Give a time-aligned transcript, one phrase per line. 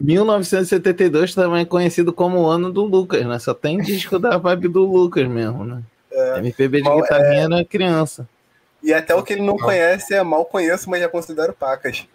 [0.00, 3.38] 1972 também é conhecido como o ano do Lucas, né?
[3.38, 5.82] Só tem disco da vibe do Lucas mesmo, né?
[6.10, 7.44] É, MPB de mal, guitarrinha é...
[7.44, 8.28] era criança.
[8.82, 12.08] E até o que ele não conhece é mal conheço, mas já considero pacas.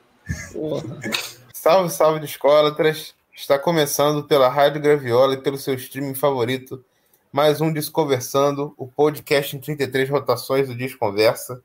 [1.54, 3.14] salve, salve de escolatras.
[3.36, 6.84] Está começando pela Rádio Graviola e pelo seu streaming favorito.
[7.32, 11.62] Mais um Desconversando, o podcast em 33 rotações do Desconversa.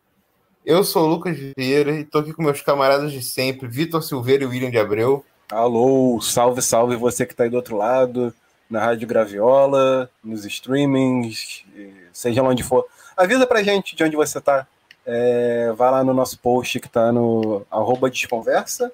[0.67, 4.45] Eu sou o Lucas Vieira e estou aqui com meus camaradas de sempre, Vitor Silveira
[4.45, 5.25] e William de Abreu.
[5.51, 8.33] Alô, salve, salve você que está aí do outro lado,
[8.71, 11.65] na Rádio Graviola, nos streamings,
[12.13, 12.87] seja onde for.
[13.17, 14.65] Avisa pra gente de onde você está.
[15.05, 18.93] É, vai lá no nosso post que está no arroba Desconversa,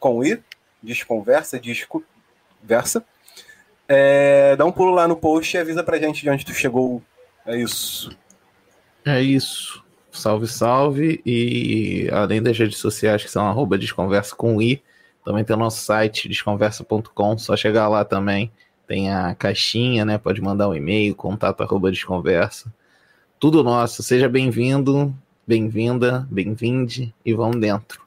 [0.00, 0.42] com I,
[0.82, 3.04] Desconversa, Desconversa.
[3.86, 7.00] É, dá um pulo lá no post e avisa pra gente de onde tu chegou.
[7.46, 8.10] É isso.
[9.04, 9.80] É isso.
[10.10, 11.22] Salve, salve.
[11.24, 14.82] E além das redes sociais que são arroba desconversa com i,
[15.24, 18.52] também tem o nosso site, desconversa.com, só chegar lá também.
[18.86, 20.18] Tem a caixinha, né?
[20.18, 22.72] Pode mandar um e-mail, contato arroba desconversa.
[23.40, 24.02] Tudo nosso.
[24.02, 25.14] Seja bem-vindo,
[25.46, 28.04] bem-vinda, bem-vinde e vamos dentro.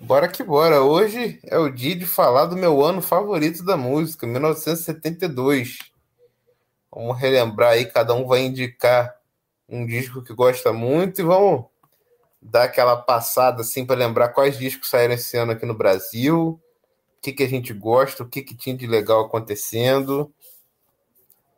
[0.00, 0.82] Bora que bora.
[0.82, 5.78] Hoje é o dia de falar do meu ano favorito da música, 1972.
[6.92, 9.14] Vamos relembrar aí, cada um vai indicar
[9.68, 11.66] um disco que gosta muito e vamos
[12.44, 16.60] dar aquela passada assim para lembrar quais discos saíram esse ano aqui no Brasil,
[17.18, 20.30] o que, que a gente gosta, o que, que tinha de legal acontecendo.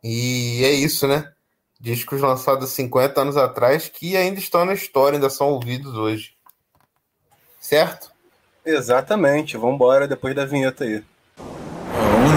[0.01, 1.33] E é isso, né?
[1.79, 6.35] Discos lançados 50 anos atrás que ainda estão na história, ainda são ouvidos hoje.
[7.59, 8.09] Certo?
[8.65, 9.57] Exatamente.
[9.57, 11.03] Vamos embora depois da vinheta aí.
[11.37, 12.27] Um,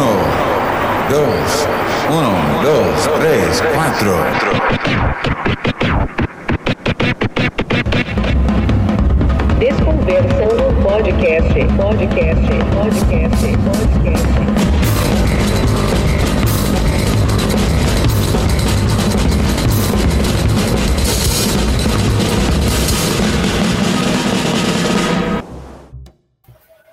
[1.08, 1.66] dois,
[2.10, 4.10] um, dois, três, quatro.
[10.10, 12.42] Desconversando podcast, podcast,
[12.74, 14.40] podcast, podcast.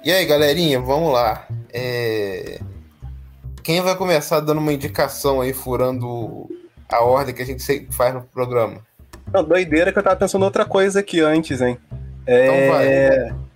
[0.03, 1.47] E aí, galerinha, vamos lá.
[1.73, 2.59] É...
[3.63, 6.47] Quem vai começar dando uma indicação aí, furando
[6.87, 8.85] a ordem que a gente faz no programa?
[9.33, 11.79] Não, doideira que eu tava pensando outra coisa aqui antes, hein?
[12.27, 12.45] É...
[12.45, 13.47] Então vai.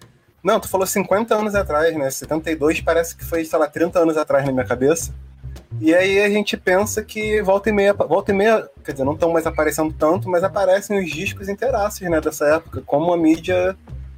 [0.43, 2.09] Não, tu falou 50 anos atrás, né?
[2.09, 5.13] 72 parece que foi, sei lá, 30 anos atrás na minha cabeça.
[5.79, 9.13] E aí a gente pensa que volta e meia, volta e meia, quer dizer, não
[9.13, 13.75] estão mais aparecendo tanto, mas aparecem os discos inteiraços, né, dessa época, como a mídia,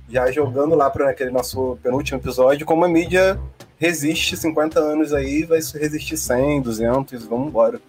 [0.10, 3.40] já jogando lá para aquele nosso penúltimo episódio, como a mídia
[3.78, 7.80] resiste 50 anos aí, vai resistir 100, 200, vamos embora.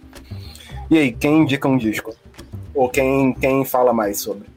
[0.90, 2.14] E aí, quem indica um disco?
[2.74, 4.48] Ou quem, quem fala mais sobre?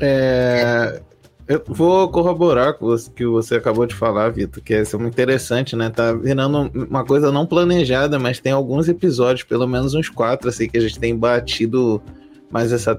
[0.00, 1.00] É,
[1.46, 5.76] eu vou corroborar com o que você acabou de falar, Vitor, que é muito interessante,
[5.76, 5.90] né?
[5.90, 10.68] Tá virando uma coisa não planejada, mas tem alguns episódios, pelo menos uns quatro, assim,
[10.68, 12.02] que a gente tem batido
[12.50, 12.98] mais essa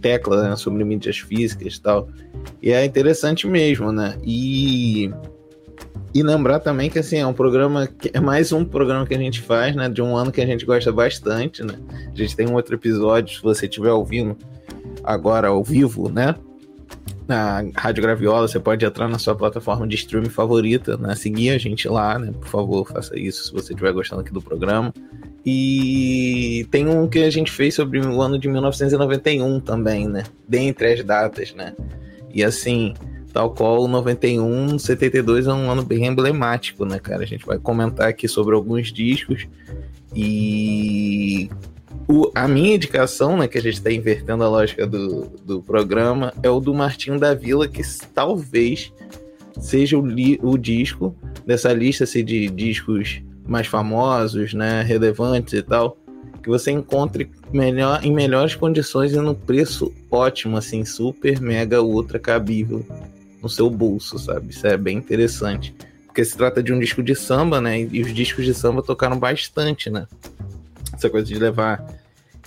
[0.00, 2.08] tecla né, sobre mídias físicas e tal.
[2.60, 4.16] E é interessante mesmo, né?
[4.24, 5.10] E,
[6.12, 9.18] e lembrar também que, assim, é um programa, que é mais um programa que a
[9.18, 9.88] gente faz, né?
[9.88, 11.74] De um ano que a gente gosta bastante, né?
[12.12, 14.36] A gente tem um outro episódio, se você estiver ouvindo
[15.04, 16.34] agora ao vivo, né?
[17.26, 21.14] Na Rádio Graviola, você pode entrar na sua plataforma de streaming favorita, né?
[21.14, 22.32] Seguir a gente lá, né?
[22.32, 24.92] Por favor, faça isso se você estiver gostando aqui do programa.
[25.44, 30.24] E tem um que a gente fez sobre o ano de 1991 também, né?
[30.48, 31.74] Dentre as datas, né?
[32.32, 32.94] E assim,
[33.32, 37.22] tal qual o 91, 72 é um ano bem emblemático, né, cara?
[37.22, 39.46] A gente vai comentar aqui sobre alguns discos
[40.14, 41.50] e
[42.08, 46.32] o, a minha indicação, né, que a gente está invertendo a lógica do, do programa,
[46.42, 47.82] é o do Martinho da Vila, que
[48.14, 48.92] talvez
[49.60, 51.14] seja o, li, o disco
[51.46, 55.96] dessa lista assim, de discos mais famosos, né, relevantes e tal,
[56.42, 62.18] que você encontre melhor, em melhores condições e no preço ótimo, assim, super, mega, ultra
[62.18, 62.84] cabível
[63.42, 64.50] no seu bolso, sabe?
[64.50, 65.74] Isso é bem interessante.
[66.06, 67.80] Porque se trata de um disco de samba, né?
[67.80, 70.06] E os discos de samba tocaram bastante, né?
[71.04, 71.84] Essa coisa de levar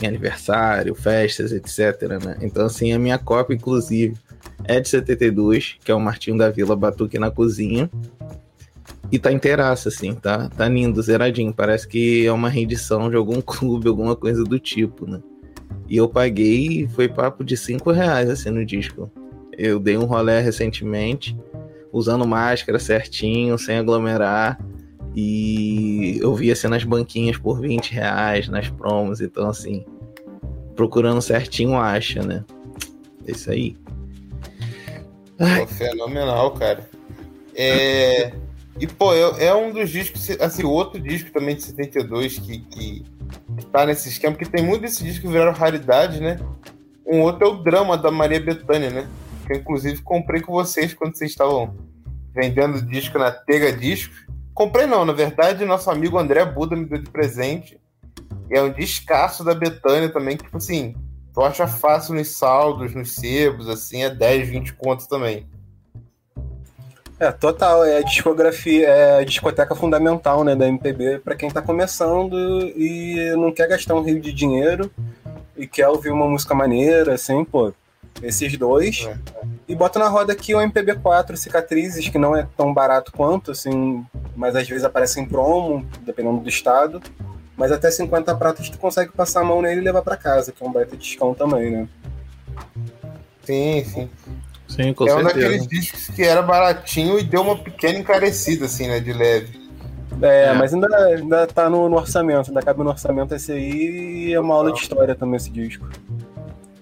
[0.01, 2.19] em aniversário, festas, etc.
[2.23, 2.37] Né?
[2.41, 4.15] Então, assim, a minha cópia, inclusive,
[4.63, 7.89] é de 72, que é o Martinho da Vila Batuque na Cozinha.
[9.11, 11.53] E tá inteiraça, assim, tá, tá lindo, zeradinho.
[11.53, 15.21] Parece que é uma reedição de algum clube, alguma coisa do tipo, né?
[15.87, 19.09] E eu paguei, foi papo de 5 reais, assim, no disco.
[19.57, 21.37] Eu dei um rolé recentemente,
[21.91, 24.59] usando máscara certinho, sem aglomerar.
[25.15, 29.85] E eu via assim nas banquinhas por 20 reais, nas promos, então assim,
[30.75, 32.45] procurando certinho acha, né?
[33.27, 33.75] É isso aí.
[35.37, 36.89] Pô, fenomenal, cara.
[37.55, 38.31] É...
[38.79, 43.05] E, pô, é, é, um dos discos, assim, outro disco também de 72 que, que
[43.71, 46.37] tá nesse esquema, porque tem muito desses discos que viraram raridade, né?
[47.05, 49.07] Um outro é o Drama da Maria Bethânia, né?
[49.45, 51.75] Que eu, inclusive, comprei com vocês quando vocês estavam
[52.35, 54.27] vendendo disco na Tega Discos.
[54.57, 57.79] Comprei não, na verdade, nosso amigo André Buda me deu de presente.
[58.49, 60.95] É um descasso da Betânia também, que, tipo assim,
[61.31, 65.45] tu acha fácil nos saldos, nos sebos, assim, é 10, 20 contos também.
[67.19, 71.61] É, total, é a discografia, é a discoteca fundamental, né, da MPB para quem tá
[71.61, 72.35] começando
[72.75, 74.89] e não quer gastar um rio de dinheiro
[75.55, 77.71] e quer ouvir uma música maneira, assim, pô,
[78.21, 79.07] esses dois.
[79.07, 79.17] É.
[79.67, 84.05] E bota na roda aqui o MPB4 Cicatrizes, que não é tão barato quanto, assim,
[84.35, 87.01] mas às vezes aparece em promo, dependendo do estado.
[87.55, 90.63] Mas até 50 pratos tu consegue passar a mão nele e levar para casa, que
[90.63, 91.87] é um baita discão também, né?
[93.43, 94.09] Sim, sim.
[94.67, 95.19] Sim, com é certeza.
[95.19, 98.99] um daqueles discos que era baratinho e deu uma pequena encarecida, assim, né?
[98.99, 99.67] De leve.
[100.21, 100.53] É, é.
[100.53, 104.39] mas ainda, ainda tá no, no, orçamento, ainda cabe no orçamento esse aí e é
[104.39, 105.87] uma aula de história também esse disco.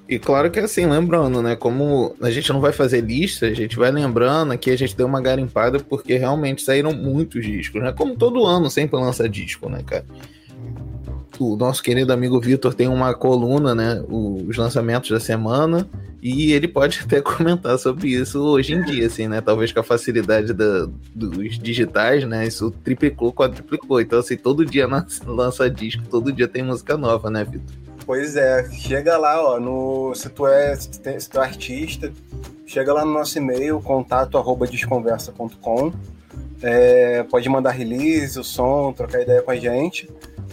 [0.08, 1.56] E claro que assim, lembrando, né?
[1.56, 5.08] Como a gente não vai fazer lista, a gente vai lembrando aqui, a gente deu
[5.08, 7.92] uma garimpada porque realmente saíram muitos discos, né?
[7.92, 10.06] Como todo ano sempre lança disco, né, cara?
[11.40, 14.04] o nosso querido amigo Vitor tem uma coluna, né?
[14.08, 15.88] Os lançamentos da semana.
[16.22, 19.42] E ele pode até comentar sobre isso hoje em dia, assim, né?
[19.42, 22.48] Talvez com a facilidade da, dos digitais, né?
[22.48, 24.02] Isso triplicou, quadruplicou.
[24.02, 24.88] Então, assim, todo dia
[25.26, 27.85] lança disco, todo dia tem música nova, né, Vitor?
[28.06, 32.14] Pois é, chega lá, ó, no, se tu é, se tu, se tu é artista,
[32.66, 35.92] chega lá no nosso e-mail, contato arroba desconversa.com.
[36.62, 40.08] É, pode mandar release, o som, trocar ideia com a gente.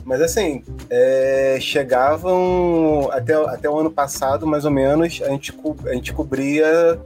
[0.05, 5.55] Mas assim, é, chegavam até, até o ano passado, mais ou menos, a gente,
[5.87, 6.99] a gente cobria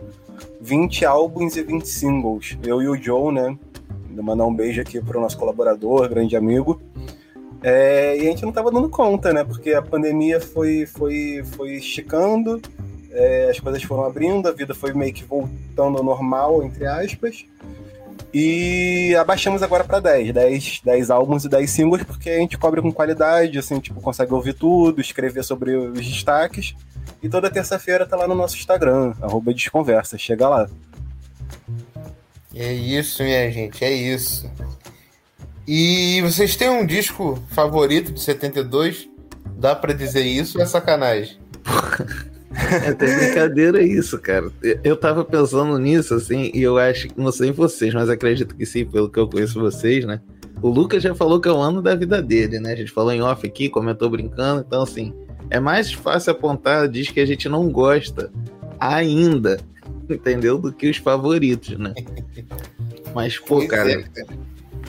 [0.60, 2.56] 20 álbuns e 20 singles.
[2.64, 3.58] Eu e o Joe, né?
[4.10, 6.80] Mandar um beijo aqui para o nosso colaborador, grande amigo.
[7.62, 9.42] É, e a gente não estava dando conta, né?
[9.44, 12.60] Porque a pandemia foi, foi, foi esticando,
[13.10, 17.46] é, as coisas foram abrindo, a vida foi meio que voltando ao normal, entre aspas.
[18.32, 22.82] E abaixamos agora para 10, 10, 10 álbuns e 10 singles, porque a gente cobre
[22.82, 26.74] com qualidade, assim, tipo, consegue ouvir tudo, escrever sobre os destaques.
[27.22, 30.68] E toda terça-feira tá lá no nosso Instagram, arroba Desconversa, chega lá.
[32.54, 34.50] É isso, minha gente, é isso.
[35.66, 39.08] E vocês têm um disco favorito de 72?
[39.58, 41.38] Dá para dizer isso ou é sacanagem?
[42.82, 44.50] É até brincadeira isso, cara.
[44.84, 48.64] Eu tava pensando nisso, assim, e eu acho que, não sei vocês, mas acredito que
[48.64, 50.20] sim, pelo que eu conheço vocês, né?
[50.62, 52.72] O Lucas já falou que é o ano da vida dele, né?
[52.72, 55.12] A gente falou em off aqui, comentou brincando, então, assim,
[55.50, 58.30] é mais fácil apontar diz que a gente não gosta
[58.80, 59.58] ainda,
[60.08, 60.58] entendeu?
[60.58, 61.92] Do que os favoritos, né?
[63.14, 64.04] Mas, pô, cara,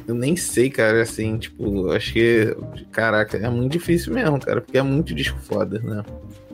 [0.08, 2.56] eu nem sei, cara, assim, tipo, acho que,
[2.92, 6.04] caraca, é muito difícil mesmo, cara, porque é muito disco foda, né?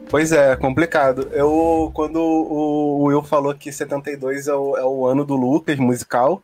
[0.10, 1.28] Pois é, complicado.
[1.32, 6.44] Eu, quando o Will falou que 72 é o, é o ano do Lucas musical,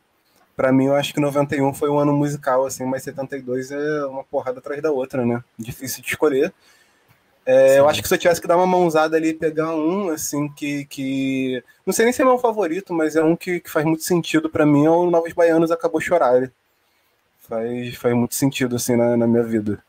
[0.56, 4.24] para mim eu acho que 91 foi um ano musical, assim, mas 72 é uma
[4.24, 5.42] porrada atrás da outra, né?
[5.58, 6.52] Difícil de escolher.
[7.46, 10.10] É, eu acho que se eu tivesse que dar uma mãozada ali e pegar um,
[10.10, 11.62] assim, que, que.
[11.86, 14.50] Não sei nem se é meu favorito, mas é um que, que faz muito sentido
[14.50, 16.52] para mim, é o Novos Baianos Acabou Chorar.
[17.50, 19.82] Faz, faz muito sentido, assim, na, na minha vida.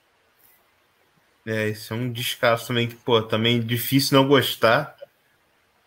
[1.46, 4.96] É, isso é um descasso também que, pô, também é difícil não gostar.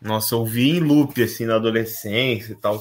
[0.01, 2.81] Nossa, eu vi em loop, assim, na adolescência e tal.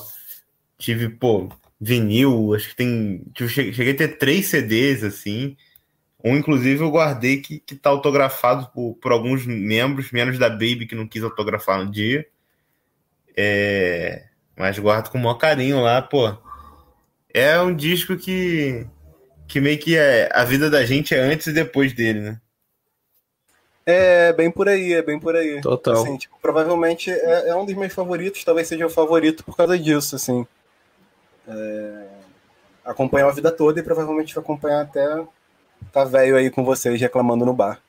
[0.78, 1.50] Tive, pô,
[1.82, 3.26] vinil, acho que tem.
[3.50, 5.58] cheguei a ter três CDs, assim.
[6.24, 10.86] Um, inclusive, eu guardei que, que tá autografado por, por alguns membros, menos da Baby,
[10.86, 12.28] que não quis autografar no dia.
[13.36, 16.38] É, mas guardo com o maior carinho lá, pô.
[17.34, 18.86] É um disco que,
[19.48, 22.40] que meio que é, a vida da gente é antes e depois dele, né?
[23.86, 25.60] É, bem por aí, é bem por aí.
[25.60, 25.96] Total.
[25.96, 29.78] Assim, tipo, provavelmente é, é, um dos meus favoritos, talvez seja o favorito por causa
[29.78, 30.46] disso, assim.
[31.48, 32.06] É,
[32.86, 35.26] acompanhou a vida toda e provavelmente vai acompanhar até
[35.92, 37.82] tá velho aí com vocês reclamando no bar.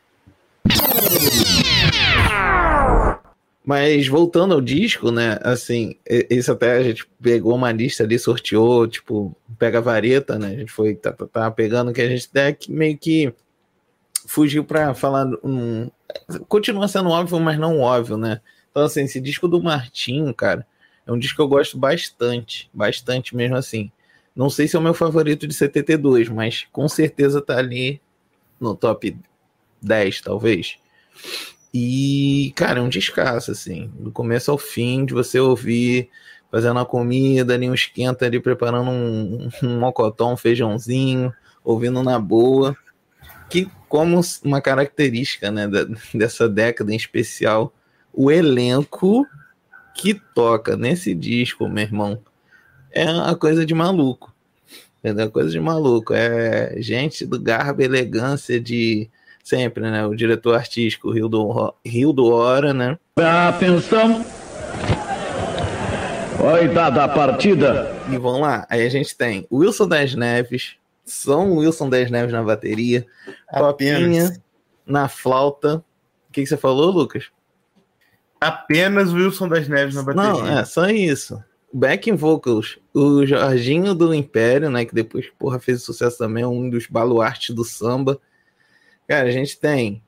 [3.64, 5.38] Mas voltando ao disco, né?
[5.42, 5.96] Assim,
[6.28, 10.48] isso até a gente pegou uma lista ali, sorteou, tipo, pega a vareta, né?
[10.48, 13.32] A gente foi, tá, tá, tá pegando que a gente até meio que
[14.26, 15.90] fugiu para falar um,
[16.48, 18.40] continua sendo óbvio, mas não óbvio, né?
[18.70, 20.66] Então assim, esse disco do Martinho, cara,
[21.06, 23.90] é um disco que eu gosto bastante, bastante mesmo assim.
[24.34, 28.00] Não sei se é o meu favorito de 72, mas com certeza tá ali
[28.60, 29.16] no top
[29.80, 30.76] 10, talvez.
[31.76, 36.08] E, cara, é um descasso, assim, do começo ao fim, de você ouvir
[36.48, 42.16] fazendo a comida ali, um esquenta ali, preparando um, um mocotó, um feijãozinho, ouvindo na
[42.16, 42.76] boa.
[43.50, 47.74] Que, como uma característica né, da, dessa década em especial,
[48.12, 49.26] o elenco
[49.96, 52.22] que toca nesse disco, meu irmão,
[52.92, 54.32] é uma coisa de maluco.
[55.02, 56.14] É uma coisa de maluco.
[56.14, 59.10] É gente do garbo elegância de
[59.44, 60.06] sempre, né?
[60.06, 62.98] O diretor artístico Rio do, Rio do Hora, né?
[63.16, 64.24] Atenção!
[66.42, 67.94] Oi, dada a partida.
[68.10, 68.66] E vamos lá.
[68.68, 73.06] Aí a gente tem Wilson das Neves, São Wilson das Neves na bateria,
[73.50, 74.34] Copinha
[74.86, 75.84] na flauta.
[76.28, 77.26] O que, que você falou, Lucas?
[78.40, 80.32] Apenas Wilson das Neves na bateria.
[80.32, 81.42] Não, é só isso.
[81.72, 84.84] Backing vocals, o Jorginho do Império, né?
[84.84, 88.20] Que depois, porra, fez sucesso também, um dos baluartes do samba.
[89.06, 90.02] Cara, a gente tem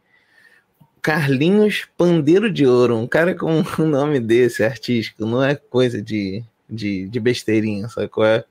[1.03, 6.43] Carlinhos Pandeiro de Ouro, um cara com um nome desse, artístico, não é coisa de,
[6.69, 7.87] de, de besteirinha,
[8.25, 8.45] é?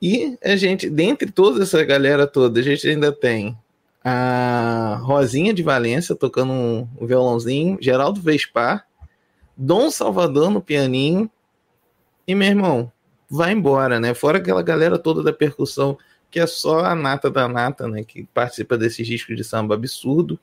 [0.00, 3.56] E a gente, dentre toda essa galera toda, a gente ainda tem
[4.04, 8.86] a Rosinha de Valência tocando um, um violãozinho, Geraldo Vespar,
[9.56, 11.30] Dom Salvador no pianinho,
[12.26, 12.92] e meu irmão,
[13.28, 14.14] vai embora, né?
[14.14, 15.98] Fora aquela galera toda da percussão,
[16.34, 18.02] que é só a nata da nata, né?
[18.02, 20.36] Que participa desses discos de samba absurdo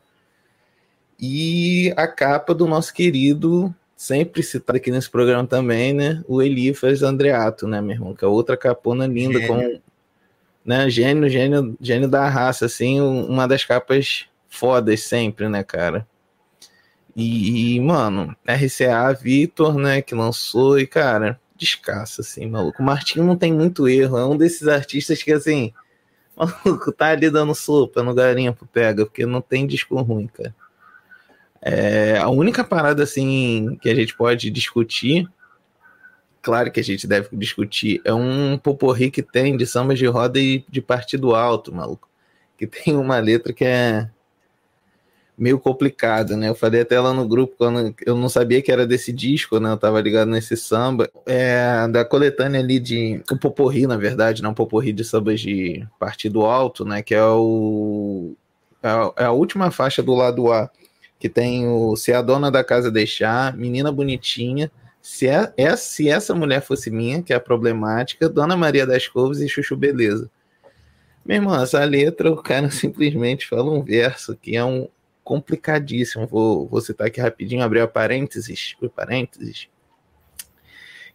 [1.19, 6.23] e a capa do nosso querido, sempre citado aqui nesse programa também, né?
[6.29, 8.15] O Elifas Andreato, né, meu irmão?
[8.15, 9.47] Que é outra capona linda, gênio.
[9.49, 9.81] com
[10.63, 16.07] né, gênio, gênio, gênio da raça, assim, uma das capas fodas sempre, né, cara?
[17.13, 22.81] E, mano, RCA Vitor, né, que lançou, e, cara, descasso, assim, maluco.
[22.81, 25.73] O Martinho não tem muito erro, é um desses artistas que, assim,
[26.45, 30.55] maluco, tá ali dando sopa no garimpo, pega, porque não tem disco ruim, cara.
[31.61, 35.29] É, a única parada assim que a gente pode discutir,
[36.41, 40.39] claro que a gente deve discutir, é um poporri que tem de sambas de roda
[40.39, 42.09] e de partido alto, maluco.
[42.57, 44.09] Que tem uma letra que é
[45.41, 46.49] meio complicada, né?
[46.49, 49.71] Eu falei até lá no grupo quando eu não sabia que era desse disco, né?
[49.71, 51.09] Eu tava ligado nesse samba.
[51.25, 53.23] É da coletânea ali de.
[53.31, 54.55] O Poporri, na verdade, não né?
[54.55, 57.01] Poporri de sambas de partido alto, né?
[57.01, 58.35] Que é o.
[58.83, 60.69] É a é última faixa do lado A
[61.17, 64.71] que tem o Se a Dona da Casa Deixar, Menina Bonitinha,
[65.01, 69.07] se, é, é, se essa mulher fosse minha, que é a problemática, Dona Maria das
[69.07, 70.29] Couves e Chuchu Beleza.
[71.23, 74.87] Meu irmão, essa letra, o cara simplesmente fala um verso que é um
[75.31, 76.27] complicadíssimo.
[76.27, 79.69] Vou, vou citar aqui rapidinho, abrir a parênteses, o parênteses,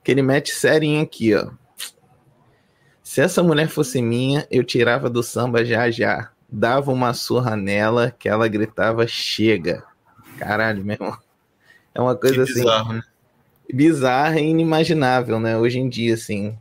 [0.02, 1.50] que ele mete serinho aqui, ó.
[3.02, 6.30] Se essa mulher fosse minha, eu tirava do samba já já.
[6.48, 9.84] Dava uma surra nela que ela gritava chega.
[10.38, 11.18] Caralho, meu irmão.
[11.94, 12.60] É uma coisa que assim.
[12.60, 13.02] Bizarro, né?
[13.70, 15.58] Bizarra e inimaginável, né?
[15.58, 16.56] Hoje em dia, assim.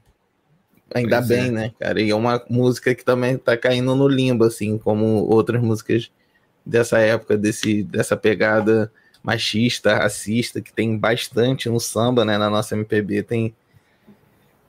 [0.93, 1.51] Ainda pois bem, é.
[1.51, 2.01] né, cara?
[2.01, 6.11] E é uma música que também tá caindo no limbo, assim, como outras músicas
[6.65, 8.91] dessa época, desse, dessa pegada
[9.21, 12.37] machista, racista, que tem bastante no samba, né?
[12.37, 13.55] Na nossa MPB, tem,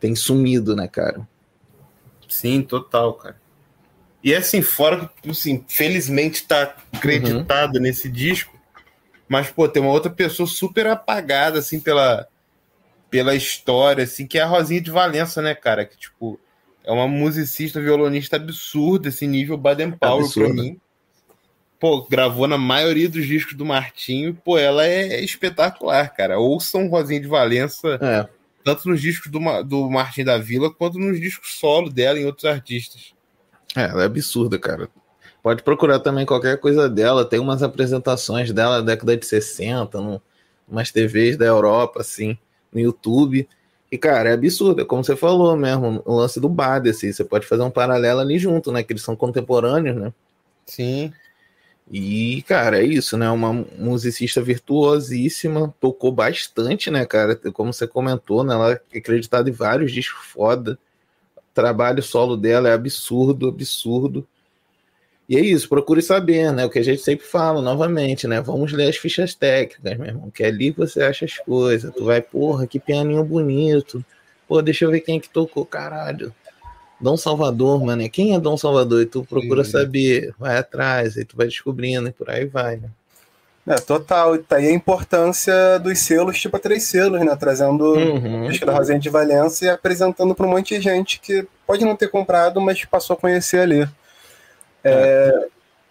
[0.00, 1.26] tem sumido, né, cara?
[2.29, 3.37] Sim, total, cara.
[4.23, 7.83] E assim, fora que, assim, felizmente tá acreditado uhum.
[7.83, 8.59] nesse disco,
[9.29, 12.26] mas, pô, tem uma outra pessoa super apagada, assim, pela,
[13.11, 15.85] pela história, assim, que é a Rosinha de Valença, né, cara?
[15.85, 16.41] Que, tipo,
[16.83, 20.81] é uma musicista, violonista absurda, esse nível Baden Powell pra mim.
[21.78, 24.35] Pô, gravou na maioria dos discos do Martinho.
[24.35, 26.38] Pô, ela é espetacular, cara.
[26.38, 28.26] Ouçam Rosinha de Valença, é.
[28.64, 32.47] tanto nos discos do, do Martin da Vila, quanto nos discos solo dela em outros
[32.47, 33.12] artistas.
[33.76, 34.88] É, ela é absurda, cara.
[35.42, 37.25] Pode procurar também qualquer coisa dela.
[37.25, 40.23] Tem umas apresentações dela da década de 60, no,
[40.66, 42.38] umas TVs da Europa, assim,
[42.73, 43.47] no YouTube.
[43.92, 47.23] E, cara, é absurdo, é como você falou mesmo, o lance do Bade, assim, você
[47.23, 48.83] pode fazer um paralelo ali junto, né?
[48.83, 50.12] Que eles são contemporâneos, né?
[50.64, 51.12] Sim.
[51.90, 53.31] E, cara, é isso, né?
[53.31, 57.37] Uma musicista virtuosíssima, tocou bastante, né, cara?
[57.37, 58.55] Como você comentou, né?
[58.55, 60.78] Ela é acreditada em vários discos foda.
[61.37, 64.26] O trabalho solo dela é absurdo, absurdo.
[65.28, 66.64] E é isso, procure saber, né?
[66.64, 68.40] O que a gente sempre fala, novamente, né?
[68.40, 70.31] Vamos ler as fichas técnicas, meu irmão.
[70.31, 71.93] Que é ali você acha as coisas.
[71.95, 74.05] Tu vai, porra, que pianinho bonito.
[74.49, 76.35] Pô, deixa eu ver quem é que tocou, caralho.
[77.00, 78.09] Dom Salvador, mano.
[78.09, 79.03] Quem é Dom Salvador?
[79.03, 79.73] E tu procura Sim.
[79.73, 82.88] saber, vai atrás, aí tu vai descobrindo e por aí vai, né?
[83.67, 84.37] É, total.
[84.37, 87.35] E tá aí a importância dos selos, tipo a três selos, né?
[87.35, 88.49] Trazendo uhum.
[88.65, 92.09] da Rosinha de Valença e apresentando para um monte de gente que pode não ter
[92.09, 93.88] comprado, mas passou a conhecer ali.
[94.85, 95.49] É,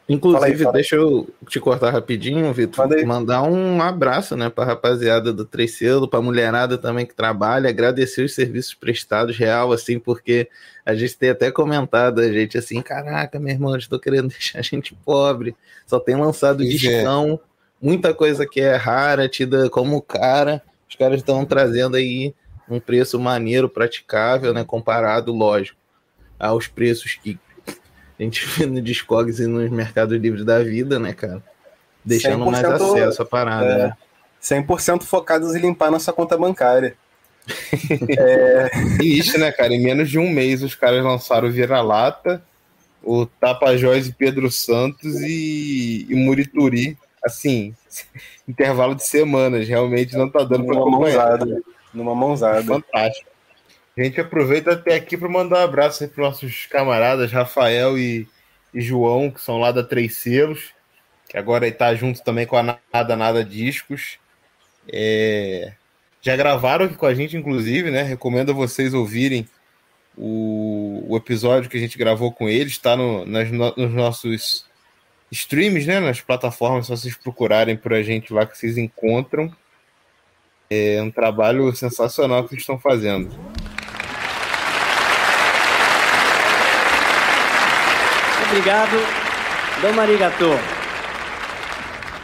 [0.08, 2.88] Inclusive, aí, deixa eu te cortar rapidinho, Vitor.
[3.06, 8.24] Mandar um abraço, né, pra rapaziada do Três Selo, pra mulherada também que trabalha, agradecer
[8.24, 10.48] os serviços prestados real, assim, porque
[10.86, 14.62] a gente tem até comentado, a gente assim, caraca, meu irmão, estou querendo deixar a
[14.62, 15.56] gente pobre.
[15.88, 16.98] Só tem lançado Isso é.
[16.98, 17.86] discão, é.
[17.86, 20.62] muita coisa que é rara, tida como cara.
[20.88, 22.36] Os caras estão trazendo aí
[22.70, 25.80] um preço maneiro, praticável, né, comparado, lógico,
[26.38, 27.40] aos preços que
[28.20, 31.42] a gente vê no Discogs e nos mercados livres da vida, né, cara?
[32.04, 33.98] Deixando mais acesso à parada, é, né?
[34.42, 36.96] 100% focados em limpar nossa conta bancária.
[38.18, 38.70] é...
[39.02, 39.74] E isso, né, cara?
[39.74, 42.44] Em menos de um mês os caras lançaram o Vira-Lata,
[43.04, 46.98] o Tapajós e Pedro Santos e, e Murituri.
[47.24, 47.74] Assim,
[48.48, 49.68] intervalo de semanas.
[49.68, 51.30] Realmente não tá dando para acompanhar.
[51.30, 51.62] Mãozada,
[51.94, 52.64] numa mãozada.
[52.64, 53.35] Fantástico.
[53.98, 58.28] A gente aproveita até aqui para mandar um abraço para nossos camaradas Rafael e,
[58.74, 60.74] e, João, que são lá da Três Selos,
[61.30, 64.20] que agora está junto também com a Nada Nada Discos.
[64.92, 65.74] É...
[66.22, 68.02] Já gravaram aqui com a gente, inclusive, né?
[68.02, 69.48] Recomendo a vocês ouvirem
[70.18, 74.66] o, o episódio que a gente gravou com eles, está no, nas, nos nossos
[75.32, 76.02] streams, né?
[76.02, 79.56] Nas plataformas, se vocês procurarem por a gente lá que vocês encontram.
[80.70, 83.30] É um trabalho sensacional que eles estão fazendo.
[88.56, 88.96] Obrigado.
[89.82, 90.46] Dom Arigato.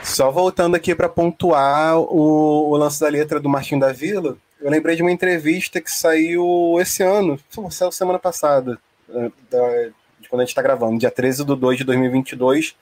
[0.02, 4.72] Só voltando aqui para pontuar o, o, lance da letra do Martinho da Vila, eu
[4.72, 7.38] lembrei de uma entrevista que saiu esse ano,
[7.70, 8.80] saiu semana passada,
[9.14, 12.78] eh, de quando a gente está gravando, dia 13 de 2 de 2022.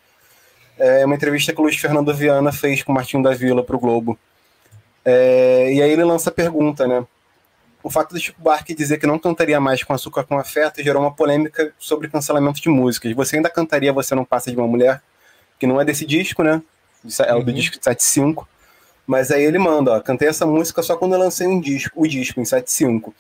[0.78, 3.76] É uma entrevista que o Luiz Fernando Viana fez com o Martinho da Vila para
[3.76, 4.16] o Globo.
[5.04, 7.04] É, e aí ele lança a pergunta, né?
[7.82, 11.02] O fato do Chico Buarque dizer que não cantaria mais com Açúcar com Afeto gerou
[11.02, 13.14] uma polêmica sobre cancelamento de músicas.
[13.14, 15.02] Você ainda cantaria Você Não Passa de uma Mulher?
[15.58, 16.62] Que não é desse disco, né?
[17.26, 17.54] É o do uhum.
[17.54, 18.48] disco 75.
[19.08, 22.08] Mas aí ele manda, ó, cantei essa música só quando eu lancei um disco, o
[22.08, 23.14] disco, em 75.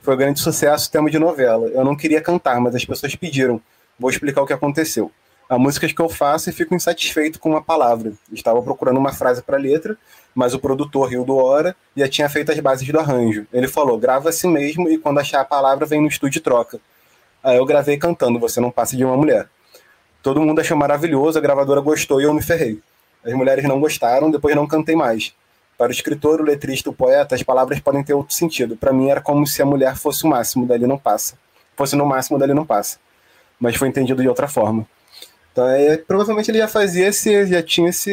[0.00, 1.66] Foi um grande sucesso, tema de novela.
[1.68, 3.60] Eu não queria cantar, mas as pessoas pediram.
[3.98, 5.10] Vou explicar o que aconteceu.
[5.48, 8.12] Há músicas que eu faço e fico insatisfeito com uma palavra.
[8.32, 9.98] Estava procurando uma frase para a letra
[10.34, 13.46] mas o produtor Rio do Hora já tinha feito as bases do arranjo.
[13.52, 16.80] Ele falou: grava assim mesmo e quando achar a palavra vem no estúdio e troca.
[17.42, 19.48] Aí eu gravei cantando Você Não Passa de uma Mulher.
[20.22, 22.80] Todo mundo achou maravilhoso, a gravadora gostou e eu me ferrei.
[23.24, 25.34] As mulheres não gostaram, depois não cantei mais.
[25.76, 28.76] Para o escritor, o letrista, o poeta, as palavras podem ter outro sentido.
[28.76, 31.36] Para mim era como se a mulher fosse o máximo, dali não passa.
[31.76, 32.98] Fosse no máximo, dali não passa.
[33.58, 34.86] Mas foi entendido de outra forma.
[35.52, 38.10] Então, é, provavelmente ele já fazia esse, já tinha esse,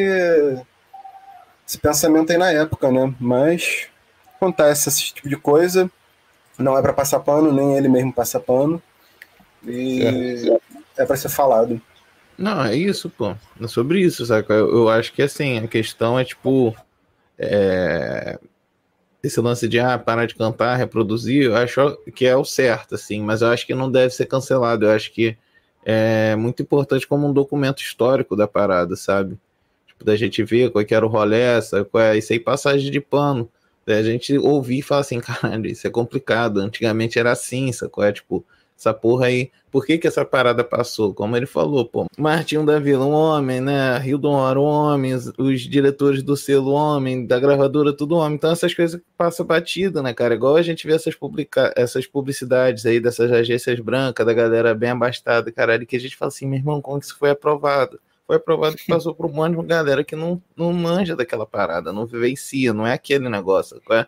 [1.72, 3.16] esse pensamento aí na época, né?
[3.18, 3.88] Mas
[4.36, 5.90] acontece esse tipo de coisa.
[6.58, 8.82] Não é para passar pano, nem ele mesmo passa pano.
[9.66, 10.04] E
[10.98, 11.82] é, é para ser falado.
[12.38, 13.36] Não, é isso, pô.
[13.62, 14.54] É sobre isso, saca?
[14.54, 16.76] Eu, eu acho que assim, a questão é tipo.
[17.40, 18.38] É...
[19.24, 23.22] Esse lance de ah, parar de cantar, reproduzir, eu acho que é o certo, assim,
[23.22, 24.86] mas eu acho que não deve ser cancelado.
[24.86, 25.38] Eu acho que
[25.86, 29.38] é muito importante como um documento histórico da parada, sabe?
[30.04, 31.44] Da gente ver qual que era o rolê,
[31.92, 33.50] qual é, isso aí passagem de pano.
[33.86, 36.60] Da gente ouvir e falar assim, caralho, isso é complicado.
[36.60, 38.04] Antigamente era assim, sacou?
[38.04, 38.46] É tipo,
[38.82, 41.14] essa porra aí, por que que essa parada passou?
[41.14, 43.98] Como ele falou, pô, Martinho da Vila, um homem, né?
[44.00, 48.36] Rio do Hora, um homem, os diretores do selo, homem, da gravadora, tudo homem.
[48.36, 50.34] Então essas coisas passam batido, né, cara?
[50.34, 54.90] Igual a gente vê essas, publica essas publicidades aí dessas agências brancas, da galera bem
[54.90, 58.00] abastada, caralho, que a gente fala assim, meu irmão, como que isso foi aprovado?
[58.32, 61.92] Foi aprovado que passou por um monte de galera que não, não manja daquela parada,
[61.92, 63.82] não vivencia, não é aquele negócio.
[63.92, 64.08] É?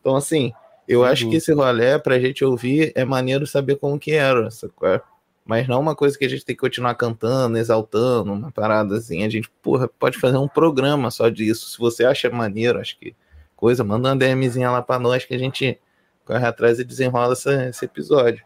[0.00, 0.52] Então, assim,
[0.86, 1.06] eu uhum.
[1.06, 4.48] acho que esse rolê, pra gente ouvir, é maneiro saber como que era,
[4.84, 5.00] é?
[5.44, 9.24] Mas não uma coisa que a gente tem que continuar cantando, exaltando, uma parada assim.
[9.24, 11.68] A gente, porra, pode fazer um programa só disso.
[11.68, 13.16] Se você acha maneiro, acho que
[13.56, 15.76] coisa, manda uma DMzinha lá pra nós que a gente
[16.24, 18.44] corre atrás e desenrola essa, esse episódio.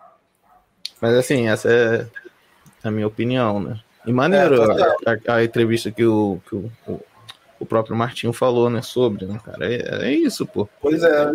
[0.98, 2.06] Mas assim, essa é
[2.82, 3.78] a minha opinião, né?
[4.06, 6.70] E maneiro é, a, a, a, entrevista que, o, que o,
[7.60, 9.72] o, próprio Martinho falou, né, sobre, né, cara?
[9.72, 10.68] É, é isso, pô.
[10.80, 11.30] Pois é.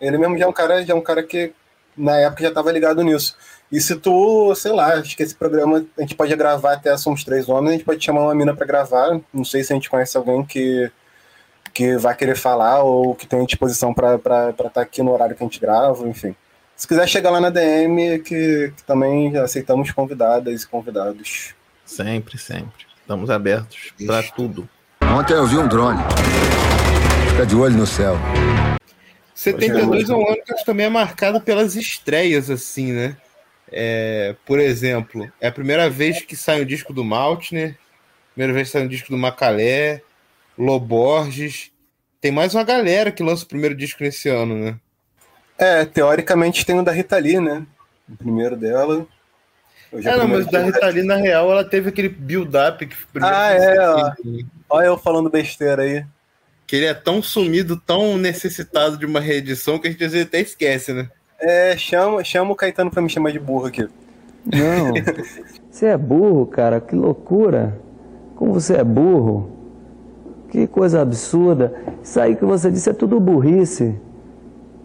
[0.00, 1.52] Ele mesmo já é um cara, já é um cara que
[1.96, 3.36] na época já estava ligado nisso.
[3.70, 7.24] E se tu, sei lá, acho que esse programa a gente pode gravar até somos
[7.24, 9.20] três homens, a gente pode chamar uma mina para gravar.
[9.32, 10.90] Não sei se a gente conhece alguém que
[11.78, 15.42] que vai querer falar ou que tem disposição para estar tá aqui no horário que
[15.44, 16.34] a gente grava, enfim.
[16.74, 21.54] Se quiser chegar lá na DM, que, que também aceitamos convidadas e convidados.
[21.88, 22.86] Sempre, sempre.
[23.00, 24.68] Estamos abertos para tudo.
[25.02, 25.98] Ontem eu vi um drone.
[27.30, 28.14] Fica de olho no céu.
[29.34, 33.16] 72 é um ano que também é marcado pelas estreias, assim, né?
[33.72, 37.78] É, por exemplo, é a primeira vez que sai um disco do Maltner,
[38.34, 40.02] primeira vez que sai um disco do Macalé,
[40.58, 41.72] Loborges.
[42.20, 44.76] Tem mais uma galera que lança o primeiro disco nesse ano, né?
[45.56, 47.66] É, teoricamente tem o da Rita Lee, né?
[48.06, 49.06] O primeiro dela.
[49.92, 53.88] É, não, mas da Rita Lee, na real, ela teve aquele build-up que Ah, é,
[53.88, 54.12] ó.
[54.68, 56.04] Olha eu falando besteira aí.
[56.66, 60.26] Que ele é tão sumido, tão necessitado de uma reedição que a gente às vezes
[60.26, 61.08] até esquece, né?
[61.40, 63.88] É, chama, chama o Caetano pra me chamar de burro aqui.
[64.44, 64.92] Não.
[65.70, 67.78] Você é burro, cara, que loucura.
[68.36, 69.50] Como você é burro.
[70.50, 71.74] Que coisa absurda.
[72.02, 73.94] Isso aí que você disse é tudo burrice.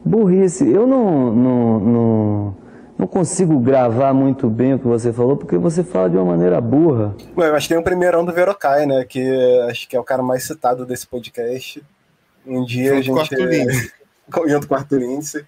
[0.06, 0.70] Burrice.
[0.70, 2.56] Eu não, não, não,
[2.98, 6.62] não consigo gravar muito bem o que você falou, porque você fala de uma maneira
[6.62, 7.16] burra.
[7.38, 9.04] Ué, mas tem o primeirão do Verocai, né?
[9.04, 9.22] Que
[9.70, 11.84] acho que é o cara mais citado desse podcast.
[12.46, 13.36] Um dia Junto a gente.
[13.36, 13.92] com o Arthur Lindsay.
[14.50, 15.46] Junto com o Arthur Lindsay.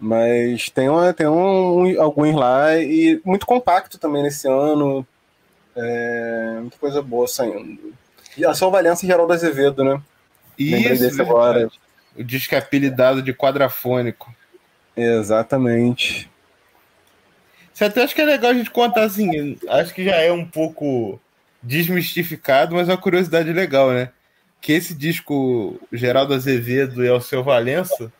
[0.00, 5.06] Mas tem, uma, tem um, alguns lá e muito compacto também nesse ano.
[5.76, 7.94] É, muita coisa boa saindo.
[8.36, 10.00] E a São Valença e Geraldo Azevedo, né?
[10.58, 11.68] Lembrei Isso, desse agora.
[12.16, 14.32] O disco é apelidado de quadrafônico.
[14.96, 16.30] Exatamente.
[17.72, 19.58] Você até acho que é legal a gente contar assim.
[19.68, 21.20] Acho que já é um pouco
[21.60, 24.10] desmistificado, mas é uma curiosidade legal, né?
[24.60, 28.12] Que esse disco Geraldo Azevedo e Alceu Valença,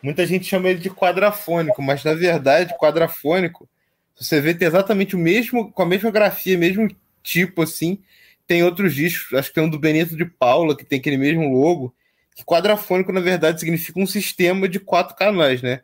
[0.00, 3.68] muita gente chama ele de quadrafônico, mas na verdade, quadrafônico,
[4.14, 6.88] você vê tem exatamente o mesmo, com a mesma grafia, mesmo
[7.22, 7.98] tipo assim.
[8.46, 11.48] Tem outros discos, acho que tem um do Benito de Paula, que tem aquele mesmo
[11.48, 11.94] logo.
[12.34, 15.80] Que quadrafônico, na verdade, significa um sistema de quatro canais, né?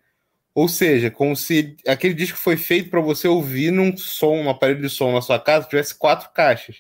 [0.57, 4.81] Ou seja, como se aquele disco foi feito para você ouvir num som, um aparelho
[4.81, 6.77] de som na sua casa, tivesse quatro caixas.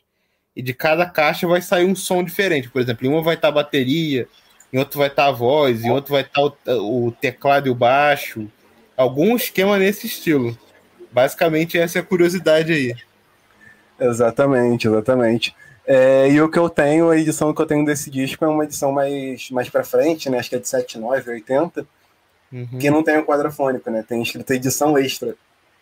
[0.56, 2.70] E de cada caixa vai sair um som diferente.
[2.70, 4.26] Por exemplo, em uma vai estar a bateria,
[4.72, 7.74] em outro vai estar a voz, em outro vai estar o, o teclado e o
[7.74, 8.48] baixo.
[8.96, 10.58] Algum esquema nesse estilo.
[11.12, 12.96] Basicamente, essa é a curiosidade aí.
[14.00, 15.54] Exatamente, exatamente.
[15.86, 18.64] É, e o que eu tenho, a edição que eu tenho desse disco é uma
[18.64, 20.38] edição mais, mais pra frente, né?
[20.38, 21.86] Acho que é de 79, 80,
[22.52, 22.78] Uhum.
[22.78, 24.04] que não tem o quadrafônico, né?
[24.06, 25.34] Tem escrito edição extra.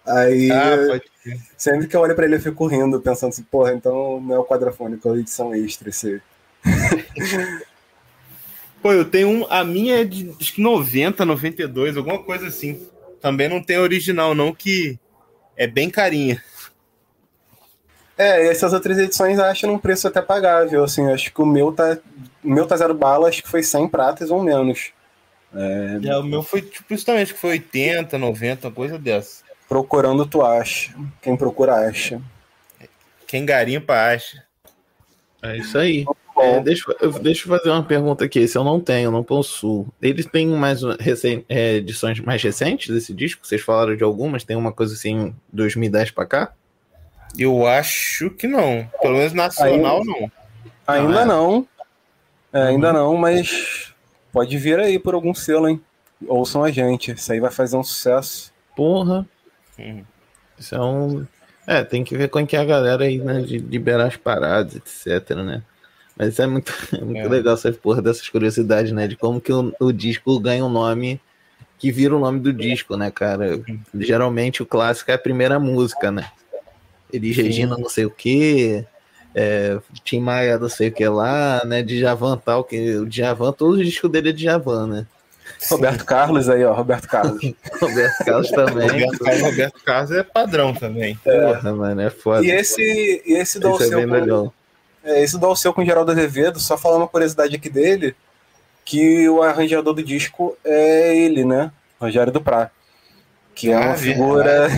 [0.06, 1.40] Aí, Ah, pode ser.
[1.56, 4.38] sempre que eu olho pra ele, eu fico rindo, pensando assim, porra, então não é
[4.38, 5.88] o quadrafônico, é a edição extra.
[5.88, 6.20] Esse...
[8.82, 9.46] Pô, eu tenho um.
[9.48, 12.86] A minha é de acho que 90, 92, alguma coisa assim.
[13.20, 14.98] Também não tem original, não, que
[15.56, 16.42] é bem carinha.
[18.16, 21.46] É, e essas outras edições eu acho num preço até pagável, assim, acho que o
[21.46, 21.98] meu tá,
[22.44, 24.92] o meu tá zero bala, acho que foi 100 pratas ou menos.
[25.54, 29.44] É, É, o meu foi tipo acho que foi 80, 90, uma coisa dessa.
[29.68, 32.20] procurando tu acha, quem procura acha.
[33.26, 34.44] Quem garimpa acha.
[35.42, 36.04] É isso aí.
[36.36, 38.40] É, deixa, eu- deixa eu fazer uma pergunta aqui.
[38.40, 39.86] Esse eu não tenho, eu não possuo.
[40.02, 43.46] Eles têm mais um- recen- é, edições mais recentes desse disco?
[43.46, 44.42] Vocês falaram de algumas?
[44.44, 46.52] Tem uma coisa assim, 2010 pra cá?
[47.38, 48.88] Eu acho que não.
[49.00, 50.30] Pelo menos nacional, não.
[50.86, 51.24] Ainda é.
[51.24, 51.66] não,
[52.52, 53.93] É, ainda não, mas
[54.34, 55.80] pode vir aí por algum selo, hein?
[56.26, 58.52] Ouçam a gente, isso aí vai fazer um sucesso.
[58.76, 59.26] Porra.
[59.78, 60.02] Hum.
[60.58, 61.24] Isso é um.
[61.66, 63.40] É, tem que ver com que é a galera aí, né?
[63.40, 65.62] De liberar as paradas, etc, né?
[66.16, 67.28] Mas é muito, é muito É.
[67.28, 69.06] legal essa porra dessas curiosidades, né?
[69.06, 71.20] De como que o, o disco ganha um nome
[71.78, 73.60] que vira o nome do disco, né, cara?
[73.94, 76.30] Geralmente o clássico é a primeira música, né?
[77.12, 78.84] Elis Regina não sei o que,
[79.34, 81.82] é, Tim Maia não sei o que lá, né?
[81.82, 85.06] Djavan tal, que o Djavan, todos os discos dele é Djavan, né?
[85.70, 87.40] Roberto Carlos aí, ó, Roberto Carlos.
[87.80, 88.88] Roberto Carlos também.
[88.88, 91.16] Roberto Carlos, Roberto Carlos é padrão também.
[91.16, 92.44] Porra, mano, é foda.
[92.44, 94.52] E esse, e esse do é Alceu bem com-.
[95.02, 98.14] É, esse do Alceu com o Geraldo Azevedo, só falar uma curiosidade aqui dele,
[98.84, 101.70] que o arranjador do disco é ele, né?
[102.00, 102.70] Rogério Duprá.
[103.54, 104.12] Que é Ah, uma verdade.
[104.12, 104.68] figura.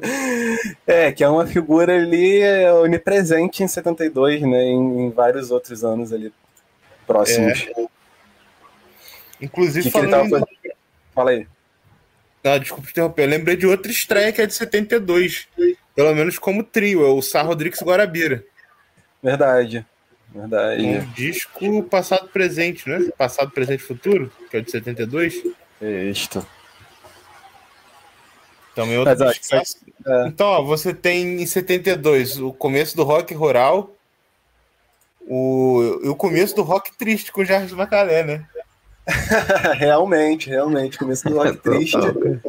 [0.86, 4.62] é, que é uma figura ali é, onipresente em 72, né?
[4.64, 6.32] Em, em vários outros anos ali
[7.06, 7.68] próximos.
[9.40, 10.10] Inclusive, Que que falando.
[10.10, 10.46] tava fazendo?
[11.14, 11.46] Fala aí.
[12.42, 13.22] Ah, desculpa interromper.
[13.24, 15.48] Eu lembrei de outra estreia que é de 72.
[15.94, 18.44] Pelo menos como trio, é o Sá Rodrigues Guarabira.
[19.22, 19.84] Verdade.
[20.34, 20.82] Verdade.
[20.84, 23.08] Um disco passado presente, né?
[23.16, 25.42] Passado, presente e futuro, que é de 72.
[26.10, 26.44] Isto.
[28.74, 29.84] Também outro Mas, ó, disco.
[30.06, 30.26] é.
[30.26, 33.90] Então, ó, você tem em 72 o começo do rock rural,
[35.26, 38.44] o, e o começo do rock triste com o Jardim Macalé, né?
[39.76, 40.98] realmente, realmente.
[40.98, 41.92] Começo do rock triste.
[41.92, 42.40] Total, cara.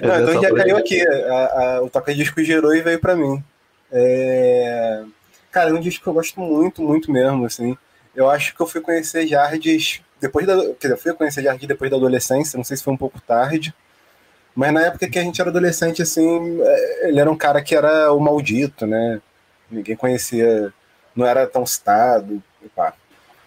[0.00, 1.00] É Não, então já caiu aqui.
[1.06, 3.42] a- a- o toca-disco gerou e veio pra mim.
[3.90, 5.02] É...
[5.50, 7.76] Cara, é um disco que eu gosto muito, muito mesmo, assim.
[8.14, 10.54] Eu acho que eu fui conhecer Jardes depois da...
[10.56, 13.20] Quer dizer, eu fui conhecer Jardes depois da adolescência, não sei se foi um pouco
[13.20, 13.74] tarde,
[14.54, 17.74] Mas na época que a gente era adolescente, assim, é, ele era um cara que
[17.74, 19.20] era o maldito, né?
[19.70, 20.72] Ninguém conhecia,
[21.16, 22.42] não era tão citado.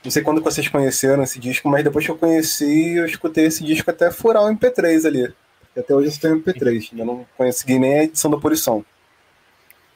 [0.04, 3.64] Não sei quando vocês conheceram esse disco, mas depois que eu conheci, eu escutei esse
[3.64, 5.34] disco até furar o MP3 ali.
[5.78, 8.86] Até hoje eu tenho MP3, ainda não consegui nem a edição da Polição.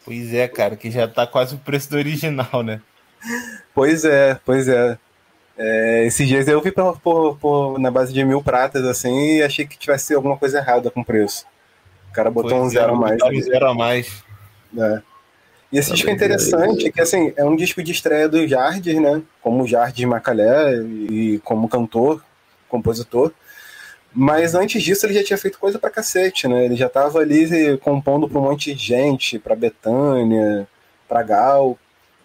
[0.04, 2.82] Pois é, cara, que já tá quase o preço do original, né?
[3.74, 4.98] Pois é, pois é.
[5.62, 9.44] É esses dias eu vi por, por, por, na base de mil pratas assim e
[9.44, 11.46] achei que tivesse alguma coisa errada com o preço.
[12.10, 13.22] O cara botou um zero é, a mais.
[13.22, 14.24] Um zero a mais.
[14.78, 15.02] É.
[15.72, 19.02] E esse tá disco é interessante, que assim, é um disco de estreia do Jardim,
[19.02, 19.22] né?
[19.42, 22.24] Como Jardim Macalé e como cantor,
[22.68, 23.32] compositor.
[24.12, 26.66] Mas antes disso ele já tinha feito coisa pra cacete, né?
[26.66, 30.68] Ele já tava ali compondo pra um monte de gente, pra Betânia,
[31.08, 31.78] pra Gal.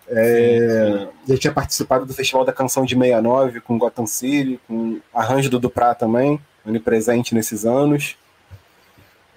[0.08, 5.48] É, já tinha participado do Festival da Canção de 69 com Gotham City, com arranjo
[5.48, 8.16] do Duprá também, onipresente nesses anos.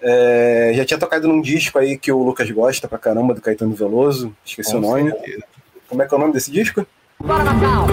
[0.01, 3.73] É, já tinha tocado num disco aí que o Lucas gosta pra caramba, do Caetano
[3.73, 5.11] Veloso, esqueci com o nome.
[5.11, 5.43] Certeza.
[5.87, 6.85] Como é que é o nome desse disco?
[7.19, 7.87] Bora, Natal!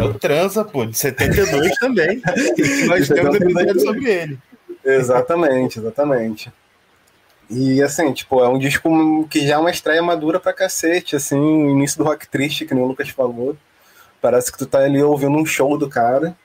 [0.00, 2.20] É o Transa, pô, de 72 também.
[2.86, 4.38] Nós temos episódio sobre ele.
[4.84, 6.52] Exatamente, exatamente.
[7.50, 11.38] E assim, tipo, é um disco que já é uma estreia madura pra cacete, assim,
[11.38, 13.56] o início do rock triste, que nem o Lucas falou.
[14.20, 16.36] Parece que tu tá ali ouvindo um show do cara.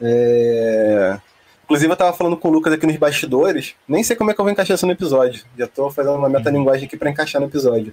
[0.00, 1.18] É...
[1.64, 4.40] Inclusive, eu tava falando com o Lucas aqui nos bastidores, nem sei como é que
[4.40, 5.44] eu vou encaixar isso no episódio.
[5.58, 7.92] Já tô fazendo uma metalinguagem aqui para encaixar no episódio.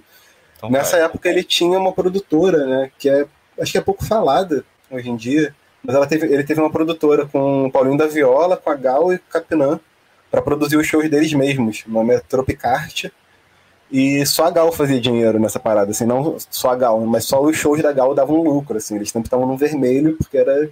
[0.56, 1.06] Então, Nessa vai.
[1.06, 3.26] época ele tinha uma produtora, né, que é,
[3.60, 7.26] acho que é pouco falada hoje em dia, mas ela teve, ele teve uma produtora
[7.26, 9.80] com o Paulinho da Viola, com a Gal e o Capinã,
[10.34, 11.84] para produzir os shows deles mesmos.
[11.86, 13.04] O nome é Tropicart.
[13.90, 17.40] E só a Gal fazia dinheiro nessa parada, assim, não só a Gal, mas só
[17.40, 20.68] os shows da Gal davam lucro, assim, eles sempre estavam no vermelho, porque era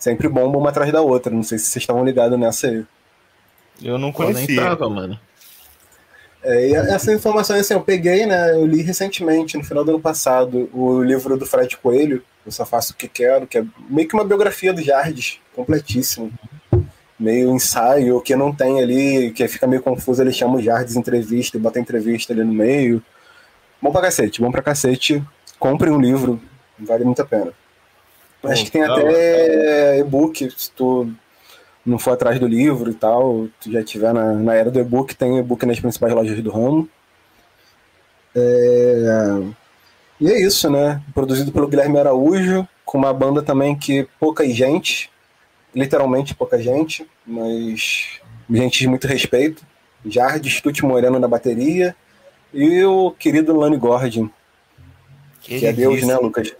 [0.00, 1.32] sempre bomba uma atrás da outra.
[1.32, 2.84] Não sei se vocês estavam ligados nessa aí.
[3.80, 4.42] Eu não conhecia.
[4.42, 5.20] Eu nem tava, mano.
[6.42, 8.52] É, e essa informação assim, eu peguei, né?
[8.52, 12.66] Eu li recentemente, no final do ano passado, o livro do Fred Coelho, Eu Só
[12.66, 16.32] Faço o Que Quero, que é meio que uma biografia do Jardes, completíssimo.
[17.22, 21.56] Meio ensaio, que não tem ali, que fica meio confuso, ele chama o Jardes entrevista
[21.56, 23.00] e bota entrevista ali no meio.
[23.80, 25.22] Bom pra cacete, bom pra cacete.
[25.56, 26.42] Compre um livro,
[26.76, 27.52] vale muito a pena.
[28.42, 31.08] Acho que tem até e-book, se tu
[31.86, 35.14] não for atrás do livro e tal, tu já tiver na, na era do e-book,
[35.14, 36.88] tem e-book nas principais lojas do ramo.
[38.34, 39.42] É...
[40.20, 41.00] E é isso, né?
[41.14, 45.08] Produzido pelo Guilherme Araújo, com uma banda também que pouca gente,
[45.74, 49.64] literalmente pouca gente, mas gente de muito respeito.
[50.04, 51.94] Jardim Tuti Moreno na bateria
[52.52, 54.28] e o querido Lani Gordon,
[55.42, 56.54] que, que é Deus, né, Lucas?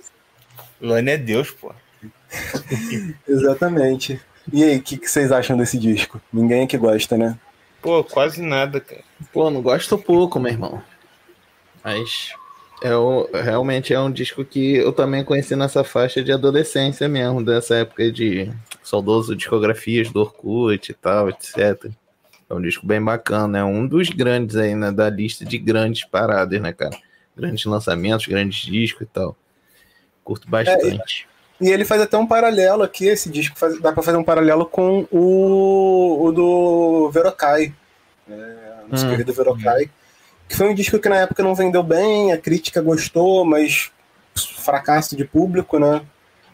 [0.81, 1.73] Lane é Deus, pô.
[3.27, 4.21] Exatamente.
[4.53, 6.21] E aí, o que, que, vocês acham desse disco?
[6.33, 7.39] Ninguém aqui gosta, né?
[7.81, 9.03] Pô, quase nada, cara.
[9.33, 10.83] Pô, não gosto pouco, meu irmão.
[11.85, 12.33] Mas
[12.83, 17.45] é o, realmente é um disco que eu também conheci nessa faixa de adolescência mesmo,
[17.45, 21.91] dessa época de saudoso discografias do Orkut e tal, etc.
[22.49, 26.05] É um disco bem bacana, é um dos grandes aí, né, da lista de grandes
[26.05, 26.97] paradas, né, cara?
[27.37, 29.37] Grandes lançamentos, grandes discos e tal.
[30.23, 31.27] Curto bastante.
[31.61, 34.25] É, e ele faz até um paralelo aqui, esse disco faz, dá para fazer um
[34.25, 37.73] paralelo com o, o do Verocai,
[38.29, 38.35] é,
[38.91, 39.11] nosso hum.
[39.11, 39.89] querido Verocai,
[40.49, 43.91] que foi um disco que na época não vendeu bem, a crítica gostou, mas
[44.35, 46.03] fracasso de público, né?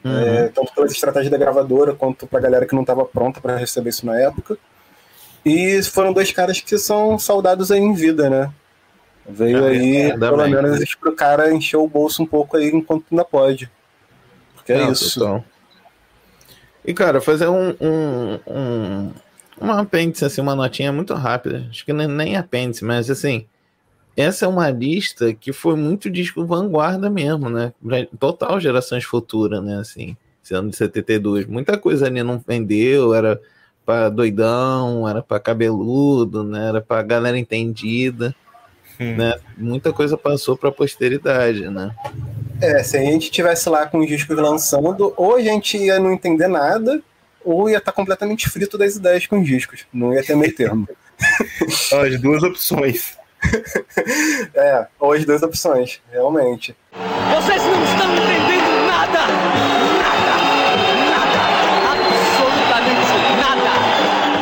[0.04, 0.18] Uhum.
[0.18, 3.90] É, tanto pelas estratégias da gravadora quanto pra galera que não estava pronta para receber
[3.90, 4.56] isso na época.
[5.44, 8.52] E foram dois caras que são saudados aí em vida, né?
[9.28, 10.50] Veio é, aí, é, pelo bem.
[10.50, 13.70] menos, pro cara encher o bolso um pouco aí enquanto ainda pode.
[14.54, 15.20] Porque é, isso.
[15.20, 15.44] Total.
[16.84, 19.12] E, cara, fazer um, um, um,
[19.61, 21.66] uma apêndice, assim, uma notinha muito rápida.
[21.68, 23.46] Acho que nem apêndice, mas assim.
[24.18, 27.72] Essa é uma lista que foi muito disco vanguarda mesmo, né?
[28.18, 29.78] Total gerações futuras, né?
[29.78, 31.46] Assim, esse ano de 72.
[31.46, 33.40] Muita coisa ali não vendeu, era
[33.87, 36.66] para doidão, era para cabeludo, né?
[36.66, 38.35] Era para galera entendida.
[38.98, 39.14] Hum.
[39.14, 39.38] Né?
[39.57, 41.94] Muita coisa passou para a posteridade, né?
[42.61, 46.12] É, se a gente tivesse lá com os discos lançando, ou a gente ia não
[46.12, 47.00] entender nada,
[47.44, 49.87] ou ia estar tá completamente frito das ideias com os discos.
[49.92, 50.88] Não ia ter meio termo.
[52.02, 53.17] as duas opções.
[54.55, 56.77] é, ou as duas opções, realmente.
[56.92, 59.18] Vocês não estão entendendo nada!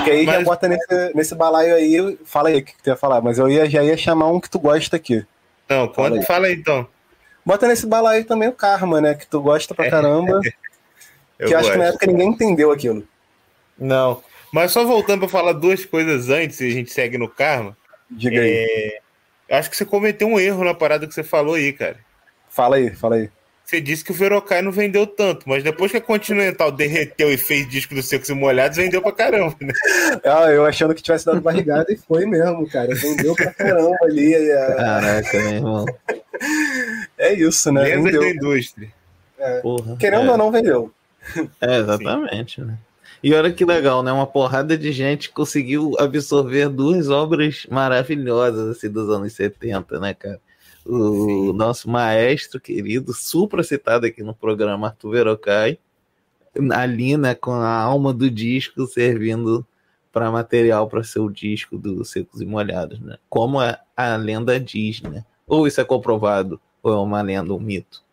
[0.06, 0.36] Porque aí mas...
[0.36, 3.38] já bota nesse, nesse balaio aí, fala aí o que, que tu ia falar, mas
[3.38, 5.26] eu ia, já ia chamar um que tu gosta aqui.
[5.68, 6.24] Não, fala aí.
[6.24, 6.86] fala aí então.
[7.44, 9.14] Bota nesse balaio também o Karma, né?
[9.14, 10.40] Que tu gosta pra caramba.
[11.38, 13.06] eu que eu acho que na época ninguém entendeu aquilo.
[13.78, 14.22] Não.
[14.52, 17.76] Mas só voltando para falar duas coisas antes e a gente segue no karma.
[18.10, 19.00] Diga aí.
[19.48, 19.56] É...
[19.56, 21.98] Acho que você cometeu um erro na parada que você falou aí, cara.
[22.48, 23.30] Fala aí, fala aí.
[23.66, 27.36] Você disse que o Verocai não vendeu tanto, mas depois que a Continental derreteu e
[27.36, 29.72] fez disco dos secos e molhados, vendeu pra caramba, né?
[30.24, 32.94] Ah, eu achando que tivesse dado barrigada e foi mesmo, cara.
[32.94, 34.52] Vendeu pra caramba ali.
[34.52, 34.74] A...
[34.76, 35.84] Caraca, meu irmão.
[37.18, 37.82] É isso, né?
[37.82, 38.20] Lendas vendeu.
[38.20, 38.88] da indústria.
[39.38, 39.60] É.
[39.60, 40.30] Porra, Querendo é.
[40.32, 40.92] ou não, vendeu.
[41.62, 42.76] É, exatamente, né?
[43.26, 44.12] E olha que legal, né?
[44.12, 50.40] Uma porrada de gente conseguiu absorver duas obras maravilhosas assim, dos anos 70, né, cara?
[50.84, 55.76] O nosso maestro querido, supra citado aqui no programa Arthur Verocai,
[56.72, 59.66] ali, né, com a alma do disco servindo
[60.12, 63.16] para material para seu disco dos Secos e Molhados, né?
[63.28, 65.24] Como a, a lenda diz, né?
[65.48, 68.05] Ou isso é comprovado, ou é uma lenda, um mito.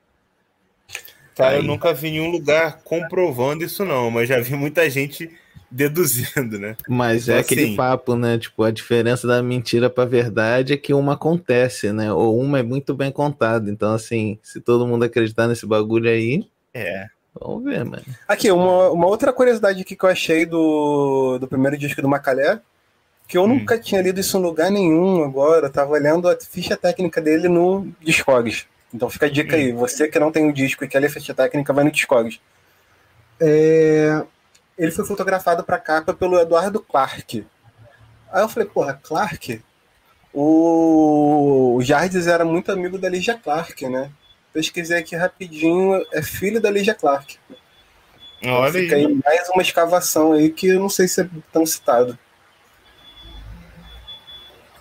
[1.36, 5.30] Cara, eu nunca vi nenhum lugar comprovando isso, não, mas já vi muita gente
[5.70, 6.76] deduzindo, né?
[6.88, 8.38] Mas é Então, aquele assim- papo, né?
[8.38, 12.14] Tipo, a diferença da mentira pra verdade é que uma acontece, né?
[12.14, 13.70] Ou uma é muito bem contada.
[13.72, 17.08] Então, assim, se todo mundo acreditar nesse bagulho aí, É.
[17.40, 18.04] vamos ver, mano.
[18.28, 22.60] Aqui, uma, uma outra curiosidade aqui que eu achei do, do primeiro disco do Macalé,
[23.28, 26.78] que eu nunca tinha lido isso em lugar nenhum agora, eu tava olhando a ficha
[26.78, 28.66] técnica dele no Discogs.
[28.94, 31.10] Então fica a dica aí, você que não tem o disco e quer ler a
[31.10, 32.40] ficha técnica, vai no Discogs.
[33.42, 34.24] É,
[34.78, 37.46] Ele foi fotografado pra capa pelo Eduardo Clark.
[38.32, 39.62] Aí eu falei, porra, Clark?
[40.34, 44.12] O, o Jardes era muito amigo da Lígia Clark, né?
[44.52, 47.38] Pesquisei aqui rapidinho, é filho da Lígia Clark.
[48.46, 49.06] Olha Fica aí.
[49.06, 52.18] aí mais uma escavação aí que eu não sei se é tão citado.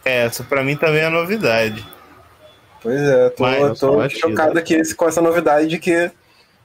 [0.04, 1.86] É, Essa pra mim também é novidade.
[2.82, 6.10] Pois é, tô, Mas, eu tô chocado aqui com essa novidade que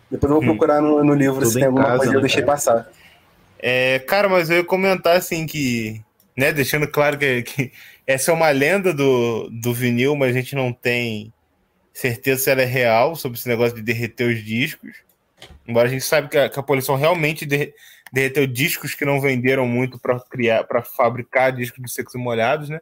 [0.10, 2.22] depois eu vou procurar no, no livro se em tem alguma casa, coisa que eu
[2.22, 2.54] né, deixei cara?
[2.54, 2.90] passar.
[3.60, 6.02] É, cara, mas eu ia comentar assim que,
[6.36, 7.72] né, deixando claro que, que
[8.06, 11.32] essa é uma lenda do, do vinil, mas a gente não tem
[11.94, 14.96] certeza se ela é real sobre esse negócio de derreter os discos.
[15.68, 17.74] Embora a gente saiba que a, que a poluição realmente derre-
[18.12, 22.80] derreteu discos que não venderam muito para criar, para fabricar discos de secos molhados, né?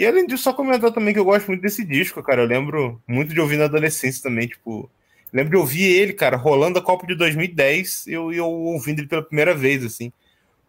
[0.00, 2.42] E além disso, só comentar também que eu gosto muito desse disco, cara.
[2.42, 4.90] Eu lembro muito de ouvir na adolescência também, tipo,
[5.32, 9.08] Lembro de ouvir ele, cara, rolando a Copa de 2010 e eu, eu ouvindo ele
[9.08, 10.12] pela primeira vez, assim.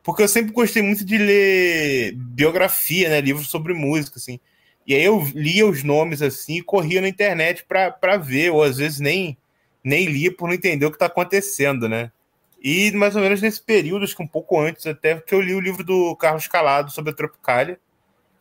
[0.04, 3.22] Porque eu sempre gostei muito de ler biografia, né?
[3.22, 4.40] Livros sobre música, assim.
[4.86, 8.64] E aí eu lia os nomes, assim, e corria na internet pra, pra ver, ou
[8.64, 9.38] às vezes nem,
[9.84, 12.12] nem lia por não entender o que tá acontecendo, né?
[12.64, 15.54] E mais ou menos nesse período, acho que um pouco antes até, que eu li
[15.56, 17.80] o livro do Carlos Calado sobre a Tropicália.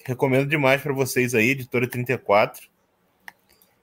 [0.05, 2.69] Recomendo demais para vocês aí, editora 34.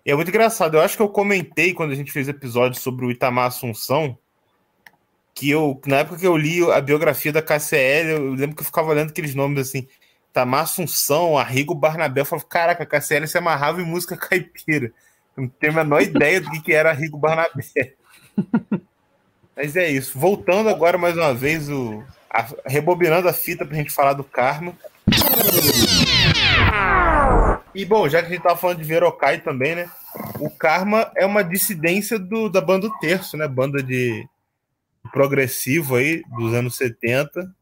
[0.06, 0.76] E é muito engraçado.
[0.78, 4.18] Eu acho que eu comentei quando a gente fez episódio sobre o Itamar Assunção,
[5.34, 8.66] que eu, na época que eu li a biografia da KCL, eu lembro que eu
[8.66, 9.88] ficava olhando aqueles nomes assim,
[10.32, 14.92] Itamar Assunção, Arrigo Barnabé, eu falava, caraca, a KCL se amarrava em música caipira.
[15.36, 17.94] Eu não tenho a menor ideia do que, que era Arrigo Barnabé.
[19.56, 20.18] Mas é isso.
[20.18, 24.74] Voltando agora mais uma vez, o, a- rebobinando a fita pra gente falar do Karma.
[27.74, 29.90] E bom, já que a gente tava falando de Verocai também, né?
[30.40, 33.48] O Karma é uma dissidência do, da banda Terço, né?
[33.48, 34.28] Banda de
[35.12, 37.56] progressivo aí dos anos 70.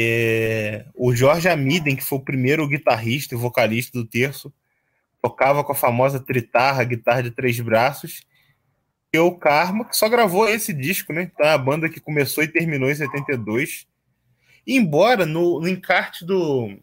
[0.00, 4.52] É, o Jorge Amiden, que foi o primeiro guitarrista e vocalista do Terço,
[5.20, 8.22] tocava com a famosa tritarra, guitarra de três braços.
[9.12, 11.22] E o Karma, que só gravou esse disco, né?
[11.24, 13.86] Então é a banda que começou e terminou em 72.
[14.66, 16.78] E embora no, no encarte do.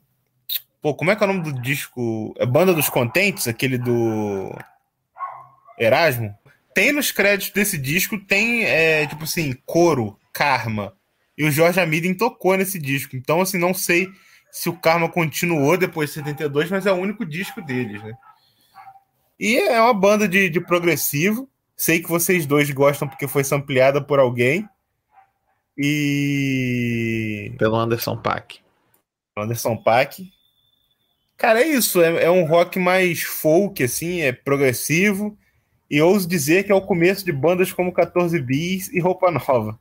[0.81, 2.33] Pô, como é que é o nome do disco?
[2.37, 4.55] É Banda dos Contentes, aquele do
[5.77, 6.33] Erasmo?
[6.73, 10.93] Tem nos créditos desse disco, tem, é, tipo assim, coro, Karma.
[11.37, 13.15] E o Jorge Amiden tocou nesse disco.
[13.15, 14.09] Então, assim, não sei
[14.51, 18.13] se o Karma continuou depois de 72, mas é o único disco deles, né?
[19.39, 21.49] E é uma banda de, de progressivo.
[21.75, 24.67] Sei que vocês dois gostam porque foi sampleada por alguém.
[25.77, 27.53] E.
[27.57, 28.59] Pelo Anderson Paak.
[29.37, 30.29] Anderson Paak.
[31.39, 32.01] Cara, é isso.
[32.03, 35.35] É, é um rock mais folk, assim, é progressivo.
[35.89, 39.79] E ouso dizer que é o começo de bandas como 14 Bis e Roupa Nova.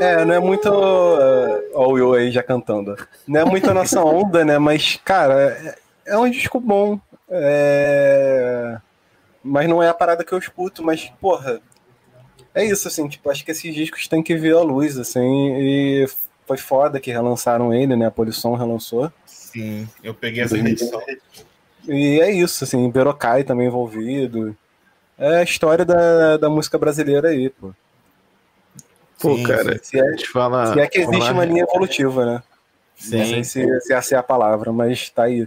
[0.00, 0.68] É, não é muito.
[0.68, 2.96] é, Ó, o Will aí já cantando.
[3.28, 4.58] Não é muito a nossa onda, né?
[4.58, 5.52] Mas, cara,
[6.06, 6.98] é, é um disco bom.
[7.28, 8.78] É...
[9.44, 11.60] Mas não é a parada que eu escuto, mas, porra.
[12.54, 16.06] É isso, assim, tipo, acho que esses discos têm que ver a luz, assim, e
[16.50, 18.06] foi foda que relançaram ele, né?
[18.06, 19.12] A Polição relançou.
[19.24, 21.00] Sim, eu peguei essa edição.
[21.86, 24.56] E é isso, assim, Berocai também envolvido.
[25.16, 27.72] É a história da, da música brasileira aí, pô.
[29.20, 31.32] Pô, sim, cara, se é, te falar, se é que existe falar...
[31.32, 32.42] uma linha evolutiva, né?
[32.96, 33.18] Sim.
[33.18, 35.46] Não sei se, se essa é a palavra, mas tá aí.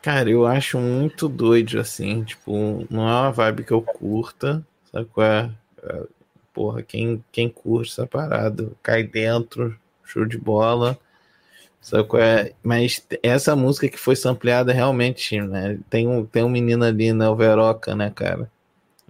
[0.00, 5.06] Cara, eu acho muito doido, assim, tipo, não é uma vibe que eu curta, sabe
[5.06, 5.50] qual é?
[5.82, 6.02] é
[6.54, 9.76] porra, quem, quem curte essa parada, cai dentro,
[10.08, 10.98] show de bola,
[11.80, 12.52] sabe qual é?
[12.62, 17.30] Mas essa música que foi sampleada realmente, né, tem um, tem um menino ali na
[17.30, 18.50] né, Veroca, né, cara,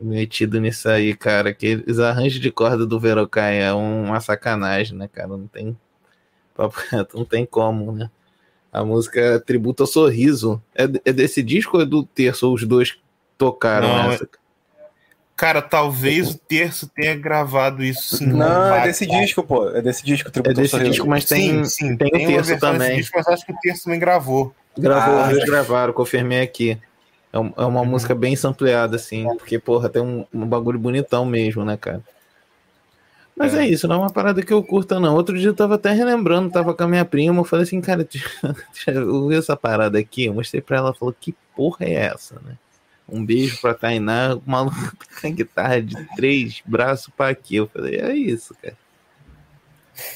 [0.01, 5.09] metido nisso aí, cara, que os arranjos de corda do Veroca é uma sacanagem, né,
[5.09, 5.77] cara, não tem,
[7.15, 8.11] não tem como, né.
[8.71, 10.63] A música tributo ao sorriso.
[10.75, 12.47] É, é desse disco ou é do terço?
[12.47, 12.99] Ou os dois
[13.39, 14.25] tocaram Não, essa?
[14.25, 14.48] É...
[15.39, 18.27] Cara, talvez o terço tenha gravado isso sim.
[18.27, 19.69] Não, é desse disco, pô.
[19.69, 22.59] É desse disco, Tributo é desse disco, mas tem, sim, sim, tem, tem o terço
[22.59, 22.97] também.
[22.97, 24.53] Disco, mas acho que o terço também gravou.
[24.77, 26.77] Gravou, ah, gravaram, confirmei aqui.
[27.33, 27.87] É, um, é uma uhum.
[27.87, 32.03] música bem sampleada, assim, porque, porra, tem um, um bagulho bonitão mesmo, né, cara?
[33.37, 33.63] Mas é.
[33.63, 33.69] é.
[33.69, 35.15] isso, não é uma parada que eu curta, não.
[35.15, 38.05] Outro dia eu tava até relembrando, tava com a minha prima, eu falei assim, cara,
[38.89, 40.25] eu ver essa parada aqui.
[40.25, 42.57] Eu mostrei pra ela, ela falou, que porra é essa, né?
[43.09, 44.77] Um beijo pra Tainá, o maluco
[45.21, 47.57] com a guitarra de três braços pra aqui.
[47.57, 48.77] Eu falei, é isso, cara.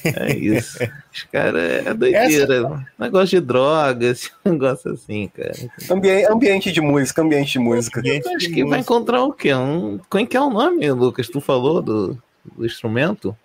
[0.05, 0.79] É isso.
[1.11, 2.55] Os caras é doideira.
[2.55, 2.87] Essa...
[2.97, 5.51] Negócio de drogas, negócio assim, cara.
[5.89, 7.99] Ambiente, ambiente de música, ambiente de música.
[7.99, 8.69] Ambiente acho que música.
[8.69, 9.53] vai encontrar o quê?
[9.53, 9.99] Um...
[10.09, 11.27] Quem que é o nome, Lucas?
[11.27, 13.35] Tu falou do do instrumento?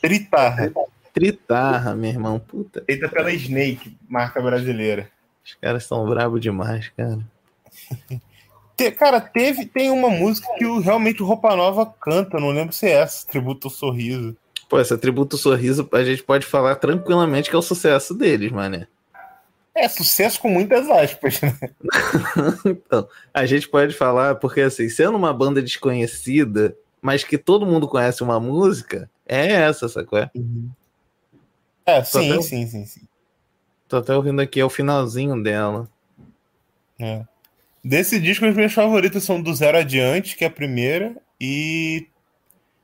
[0.00, 0.72] Tritarra.
[1.12, 2.38] Tritarra, meu irmão.
[2.38, 2.82] Puta.
[2.84, 5.10] Feita pela Snake, marca brasileira.
[5.44, 7.18] Os caras são bravos demais, cara.
[8.96, 12.86] Cara, teve, tem uma música que o, realmente o Roupa Nova canta, não lembro se
[12.86, 14.36] é essa, Tributo ao Sorriso.
[14.68, 18.52] Pô, essa Tributo ao Sorriso, a gente pode falar tranquilamente que é o sucesso deles,
[18.52, 18.86] mané.
[19.74, 21.56] É, sucesso com muitas aspas, né?
[22.66, 27.86] então, a gente pode falar, porque assim, sendo uma banda desconhecida, mas que todo mundo
[27.86, 30.18] conhece uma música, é essa, sacou?
[30.18, 30.70] É, uhum.
[31.86, 33.02] é sim, até, sim, sim, sim.
[33.88, 35.88] Tô até ouvindo aqui, é o finalzinho dela.
[37.00, 37.24] É.
[37.88, 42.06] Desse disco, os meus favoritos são do Zero Adiante, que é a primeira, e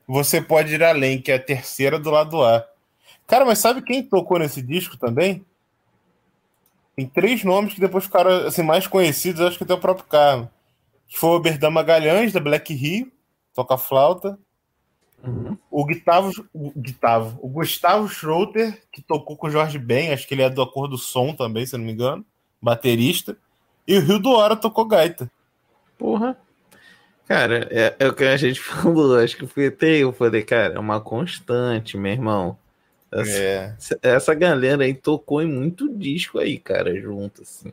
[0.09, 2.67] Você Pode Ir Além, que é a terceira do lado A.
[3.27, 5.45] Cara, mas sabe quem tocou nesse disco também?
[6.97, 10.51] Tem três nomes que depois ficaram assim, mais conhecidos, acho que até o próprio Carmo.
[11.07, 13.13] Que foi o Oberdan Magalhães, da Black Rio,
[13.53, 14.39] toca flauta.
[15.23, 15.59] Uhum.
[15.71, 20.33] O Gustavo, o Gustavo, o Gustavo Schroeter, que tocou com o Jorge Ben, acho que
[20.33, 22.25] ele é do Acordo do Som também, se não me engano,
[22.59, 23.37] baterista.
[23.87, 25.31] E o Rio do Hora tocou gaita.
[25.99, 26.37] Porra.
[27.27, 30.75] Cara, é, é, o que a gente falou, acho que fui até eu falei, cara,
[30.75, 32.57] é uma constante, meu irmão.
[33.11, 33.77] Essa, é.
[34.03, 37.73] essa galera aí tocou em muito disco aí, cara, junto, assim.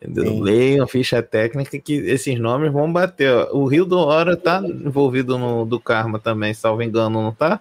[0.00, 0.40] Entendeu?
[0.40, 3.32] Leiam ficha técnica que esses nomes vão bater.
[3.32, 3.56] Ó.
[3.56, 7.60] O Rio do Hora tá envolvido no do Karma também, salvo engano, não tá?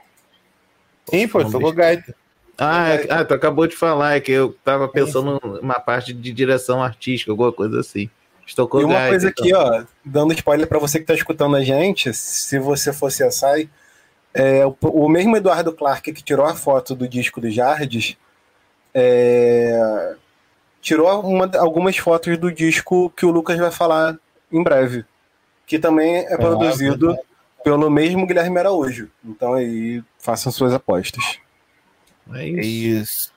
[1.10, 2.16] Sim, foi, tocou gaita.
[2.58, 6.32] Ah, é, ah, tu acabou de falar, é que eu tava pensando numa parte de
[6.32, 8.10] direção artística, alguma coisa assim.
[8.46, 9.62] Estocou e uma coisa aqui, então.
[9.62, 13.70] ó, dando spoiler para você que tá escutando a gente, se você fosse a SAI,
[14.34, 18.18] é, o, o, mesmo Eduardo Clark que tirou a foto do disco do Jardes,
[18.94, 20.16] é,
[20.82, 24.18] tirou uma, algumas fotos do disco que o Lucas vai falar
[24.52, 25.06] em breve,
[25.66, 27.18] que também é produzido ah,
[27.64, 29.10] pelo mesmo Guilherme Araújo.
[29.24, 31.40] Então aí façam suas apostas.
[32.34, 32.60] É isso.
[32.60, 33.34] É isso.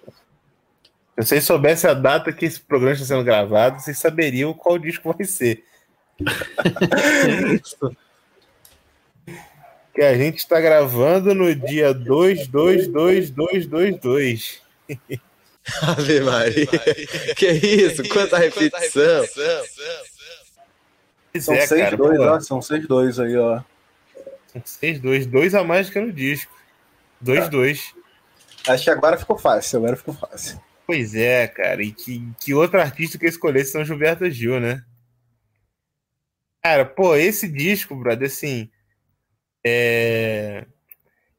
[1.19, 5.13] Se vocês soubessem a data que esse programa está sendo gravado, vocês saberiam qual disco
[5.13, 5.65] vai ser.
[6.25, 7.97] é isso.
[9.95, 14.63] Que a gente está gravando no dia 2, 2, 2, 2, 2, 2.
[15.83, 16.67] Ave Maria.
[17.37, 18.09] Que isso?
[18.09, 19.25] Quanta repetição.
[21.39, 22.41] São é, seis dois, ó.
[22.41, 23.61] São seis dois aí, ó.
[24.49, 25.27] São seis dois.
[25.27, 26.53] Dois a mais que no disco.
[27.21, 27.49] Dois, é.
[27.49, 27.95] dois.
[28.69, 29.79] Acho que agora ficou fácil.
[29.79, 30.61] Agora ficou fácil.
[30.87, 31.83] Pois é, cara.
[31.83, 34.85] E que, que outro artista que eu escolhi São Gilberto Gil, né?
[36.63, 38.71] Cara, pô, esse disco, brother, assim.
[39.65, 40.67] É...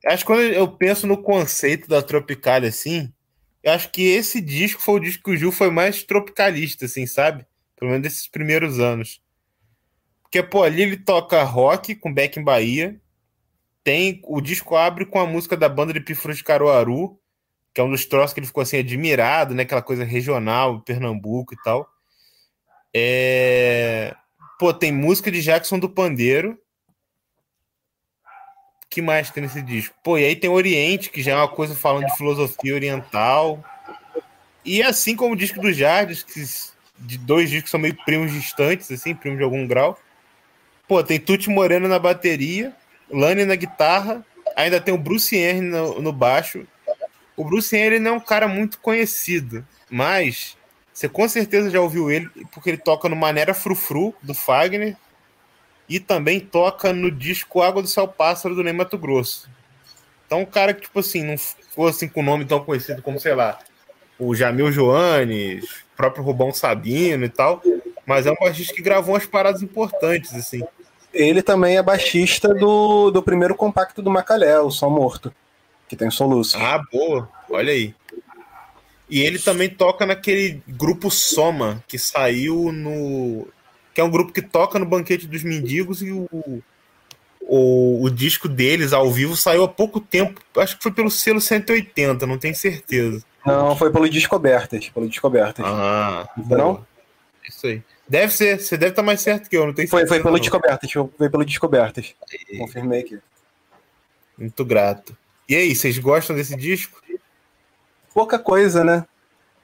[0.06, 3.14] Acho que quando eu penso no conceito da Tropical, assim,
[3.64, 7.06] eu acho que esse disco foi o disco que o Gil foi mais tropicalista, assim,
[7.06, 7.46] sabe?
[7.78, 9.22] Pelo menos desses primeiros anos.
[10.24, 13.00] Porque, pô, ali ele toca rock com Beck em Bahia.
[13.84, 17.20] Tem, o disco abre com a música da banda de Pífaro de Caruaru,
[17.74, 19.64] que é um dos troços que ele ficou assim admirado, né?
[19.64, 21.90] Aquela coisa regional, Pernambuco e tal.
[22.94, 24.16] É...
[24.60, 26.60] Pô, tem música de Jackson do Pandeiro,
[28.90, 29.96] que mais tem nesse disco?
[30.04, 33.64] Pô, e aí tem Oriente, que já é uma coisa falando de filosofia oriental.
[34.66, 36.44] E assim como o disco do Jardim, que
[37.00, 39.98] de dois discos são meio primos distantes, assim, primos de algum grau.
[40.88, 42.76] Pô, tem Tuti Moreno na bateria,
[43.12, 46.66] Lani na guitarra Ainda tem o Bruce Henry no, no baixo.
[47.36, 50.58] O Bruce Henry não é um cara muito conhecido, mas
[50.94, 54.96] você com certeza já ouviu ele, porque ele toca no Maneira Frufru, do Fagner,
[55.88, 59.50] e também toca no disco Água do Céu Pássaro, do Ney Mato Grosso.
[60.26, 63.34] Então, um cara que, tipo assim, não fosse assim, com nome tão conhecido como, sei
[63.34, 63.60] lá,
[64.18, 67.62] o Jamil Joanes, o próprio Rubão Sabino e tal,
[68.06, 70.62] mas é um baixista que gravou umas paradas importantes, assim.
[71.14, 75.34] Ele também é baixista do, do primeiro compacto do Macalé, o Som Morto,
[75.88, 76.58] que tem soluço.
[76.58, 77.30] Ah, boa.
[77.50, 77.94] Olha aí.
[79.10, 83.46] E ele também toca naquele grupo Soma, que saiu no.
[83.94, 86.30] que é um grupo que toca no Banquete dos Mendigos e o,
[87.42, 90.40] o, o disco deles ao vivo saiu há pouco tempo.
[90.56, 93.22] Acho que foi pelo selo 180, não tenho certeza.
[93.46, 94.88] Não, foi pelo Descobertas.
[94.88, 95.66] Pelo Descobertas.
[95.68, 96.86] Ah, não?
[97.46, 97.84] Isso aí.
[98.12, 100.40] Deve ser, você deve estar mais certo que eu, não tem Foi, foi pelo não.
[100.42, 102.14] Descobertas, foi pelo Descobertas.
[102.50, 102.58] E...
[102.58, 103.18] Confirmei aqui.
[104.38, 105.16] Muito grato.
[105.48, 107.02] E aí, vocês gostam desse disco?
[108.14, 109.06] Pouca coisa, né?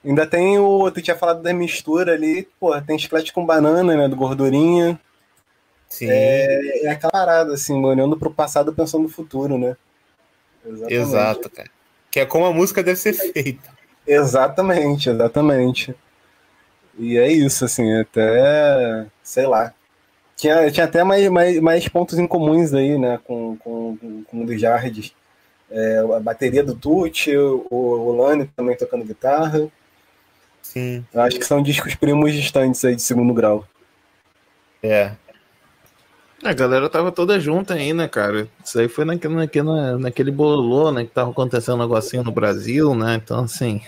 [0.02, 0.90] Ainda tem o.
[0.90, 4.08] Tu tinha falado da mistura ali, pô, tem chiclete com banana, né?
[4.08, 4.98] Do gordurinha.
[5.86, 6.06] Sim.
[6.08, 9.76] É, é aquela parada, assim, olhando pro passado pensando no futuro, né?
[10.64, 10.94] Exatamente.
[10.94, 11.70] Exato, cara.
[12.10, 13.76] Que é como a música deve ser feita.
[14.06, 15.94] Exatamente, exatamente.
[16.98, 19.06] E é isso, assim, até.
[19.22, 19.72] sei lá.
[20.36, 24.46] Tinha, tinha até mais, mais, mais pontos em comuns aí, né, com, com, com o
[24.46, 25.12] do Jardes.
[25.70, 29.68] É, a bateria do Tucci, o, o Lani também tocando guitarra.
[30.62, 31.04] Sim.
[31.12, 33.66] Eu acho que são discos primos distantes aí de segundo grau.
[34.82, 35.12] É.
[36.42, 38.48] A galera tava toda junta aí, né, cara?
[38.64, 42.94] Isso aí foi naquele, naquele, naquele bololô, né, que tava acontecendo um negocinho no Brasil,
[42.94, 43.16] né?
[43.16, 43.82] Então, assim,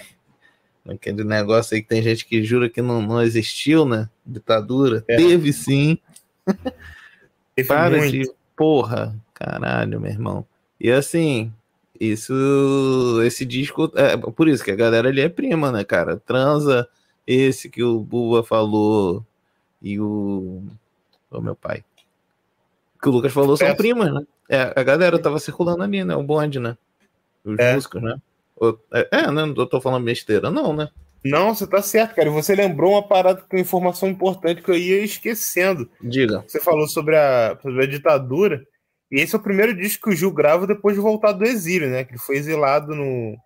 [0.88, 4.08] Aquele negócio aí que tem gente que jura que não, não existiu, né?
[4.24, 5.04] Ditadura.
[5.08, 5.16] É.
[5.16, 5.98] Teve sim.
[7.54, 8.12] Teve Para muito.
[8.12, 10.46] de porra, caralho, meu irmão.
[10.80, 11.52] E assim,
[12.00, 16.16] isso, esse disco, é por isso que a galera ali é prima, né, cara?
[16.16, 16.88] Transa,
[17.26, 19.24] esse que o Buba falou
[19.82, 20.62] e o,
[21.30, 21.84] o meu pai.
[23.00, 24.22] Que o Lucas falou são primas, né?
[24.48, 26.16] É, a galera tava circulando ali, né?
[26.16, 26.76] O bonde, né?
[27.44, 27.74] Os é.
[27.74, 28.20] músicos, né?
[28.92, 29.46] É, é, né?
[29.46, 30.88] Não tô falando besteira, não, né?
[31.24, 32.30] Não, você tá certo, cara.
[32.30, 35.90] Você lembrou uma parada com informação importante que eu ia esquecendo.
[36.00, 36.44] Diga.
[36.46, 38.64] Você falou sobre a, sobre a ditadura.
[39.10, 41.90] E esse é o primeiro disco que o Gil grava depois de voltar do exílio,
[41.90, 42.04] né?
[42.04, 43.36] Que ele foi exilado no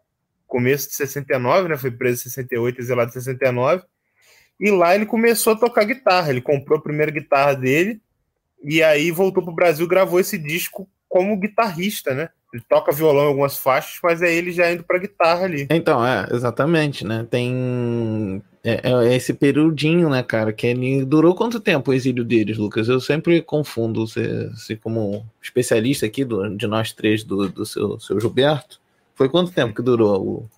[0.46, 1.76] começo de 69, né?
[1.76, 3.82] Foi preso em 68, exilado em 69.
[4.60, 6.30] E lá ele começou a tocar guitarra.
[6.30, 8.00] Ele comprou a primeira guitarra dele
[8.62, 12.28] e aí voltou pro Brasil, gravou esse disco como guitarrista, né?
[12.54, 15.66] Ele toca violão em algumas faixas, mas é ele já indo pra guitarra ali.
[15.68, 17.26] Então, é, exatamente, né?
[17.28, 20.52] Tem é, é esse periodinho, né, cara?
[20.52, 22.88] Que ele durou quanto tempo o exílio deles, Lucas?
[22.88, 27.98] Eu sempre confundo você, você como especialista aqui do, de nós três do, do seu,
[27.98, 28.80] seu Gilberto.
[29.16, 30.50] Foi quanto tempo que durou o.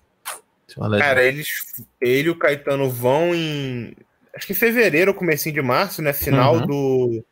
[0.99, 3.95] Cara, eles, ele e o Caetano vão em.
[4.35, 6.13] Acho que em fevereiro, comecinho de março, né?
[6.13, 6.67] Final uhum.
[6.67, 7.25] do.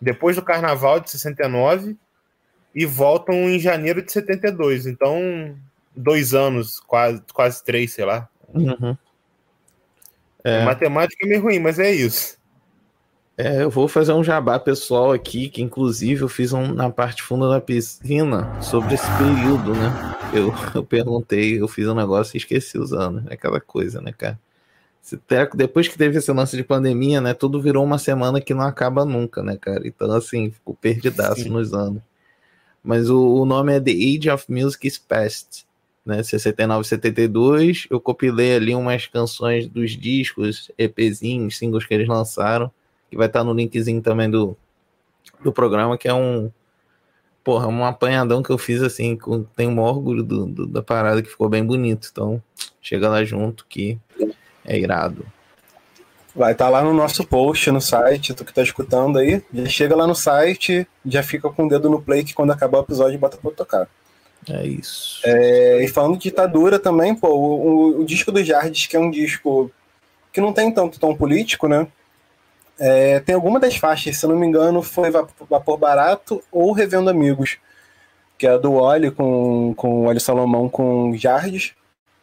[0.00, 1.96] Depois do carnaval de 69
[2.78, 4.86] e voltam em janeiro de 72.
[4.86, 5.52] Então,
[5.96, 8.28] dois anos, quase, quase três, sei lá.
[8.54, 8.96] Uhum.
[10.44, 10.64] É.
[10.64, 12.38] Matemática é meio ruim, mas é isso.
[13.36, 17.20] É, eu vou fazer um jabá pessoal aqui, que inclusive eu fiz um na parte
[17.20, 20.16] funda da piscina sobre esse período, né?
[20.32, 23.24] Eu, eu perguntei, eu fiz um negócio e esqueci os anos.
[23.28, 24.38] É aquela coisa, né, cara?
[25.52, 27.34] Depois que teve esse lance de pandemia, né?
[27.34, 29.84] Tudo virou uma semana que não acaba nunca, né, cara?
[29.84, 31.48] Então, assim, ficou perdidaço Sim.
[31.48, 32.02] nos anos
[32.88, 35.66] mas o, o, nome é The Age of Music is Past,
[36.06, 36.22] né?
[36.22, 37.86] 69 72.
[37.90, 42.72] Eu compilei ali umas canções dos discos, EPzinhos, singles que eles lançaram,
[43.10, 44.56] que vai estar no linkzinho também do,
[45.44, 46.50] do programa, que é um.
[47.44, 51.20] Porra, um apanhadão que eu fiz assim, com, tenho um orgulho do, do, da parada
[51.22, 52.08] que ficou bem bonito.
[52.10, 52.42] Então,
[52.80, 53.98] chega lá junto que
[54.64, 55.26] é irado.
[56.38, 59.42] Vai estar tá lá no nosso post, no site, tu que tá escutando aí.
[59.52, 62.78] Já chega lá no site, já fica com o dedo no play que quando acabar
[62.78, 63.88] o episódio bota pra tocar.
[64.48, 65.20] É isso.
[65.24, 69.10] É, e falando de ditadura também, pô, o, o, disco do Jardes, que é um
[69.10, 69.68] disco
[70.32, 71.88] que não tem tanto tom político, né?
[72.78, 77.58] É, tem alguma das faixas, se não me engano, foi Vapor Barato ou Revendo Amigos,
[78.38, 81.72] que é do Oli com, com o Oli Salomão com Jardes,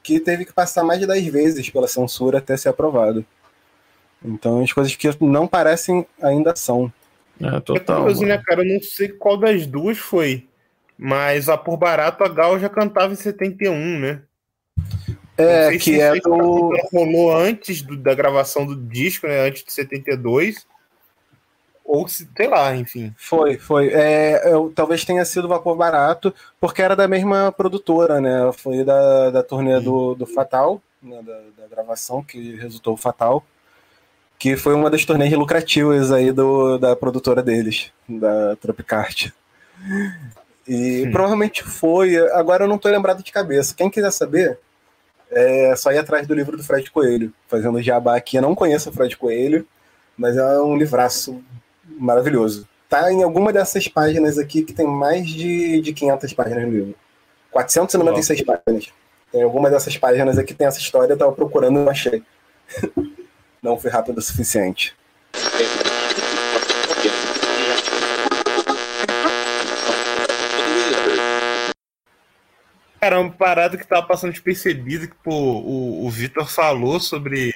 [0.02, 3.26] que teve que passar mais de 10 vezes pela censura até ser aprovado.
[4.26, 6.92] Então, as coisas que não parecem ainda são.
[7.42, 7.98] É, total.
[7.98, 8.62] É curioso, né, cara?
[8.62, 10.48] Eu não sei qual das duas foi.
[10.98, 14.22] Mas a Por Barato, a Gal já cantava em 71, né?
[15.38, 16.72] É, que é do...
[16.94, 19.48] Rolou antes do, da gravação do disco, né?
[19.48, 20.66] Antes de 72.
[21.84, 23.14] ou se, sei lá, enfim.
[23.18, 23.90] Foi, foi.
[23.90, 28.50] É, eu, talvez tenha sido Vapor Barato, porque era da mesma produtora, né?
[28.54, 31.22] Foi da, da turnê do, do Fatal, né?
[31.22, 33.46] da, da gravação que resultou Fatal,
[34.38, 39.32] que foi uma das turnês lucrativas aí do, da produtora deles, da Tropicart.
[40.68, 41.12] E hum.
[41.12, 42.18] provavelmente foi.
[42.32, 43.76] Agora eu não tô lembrado de cabeça.
[43.76, 44.60] Quem quiser saber,
[45.32, 48.38] é só ir atrás do livro do Fred Coelho, fazendo jabá aqui.
[48.38, 49.68] Eu não conheço o Fred Coelho,
[50.18, 51.44] mas é um livraço
[51.84, 52.68] maravilhoso.
[52.90, 56.96] Tá em alguma dessas páginas aqui que tem mais de, de 500 páginas no livro.
[57.52, 58.62] 496 Nossa.
[58.66, 58.90] páginas.
[59.32, 62.24] Tem alguma dessas páginas aqui que tem essa história, eu tava procurando e não achei.
[63.66, 64.96] não fui rápido o suficiente.
[73.02, 77.54] Cara, uma parada que tava passando despercebido que pô, o, o Vitor falou sobre.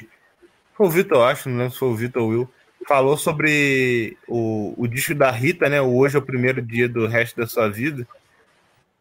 [0.74, 2.50] Foi o Vitor, acho, não lembro se foi o Vitor Will
[2.88, 5.80] falou sobre o, o disco da Rita, né?
[5.80, 8.08] Hoje é o primeiro dia do resto da sua vida.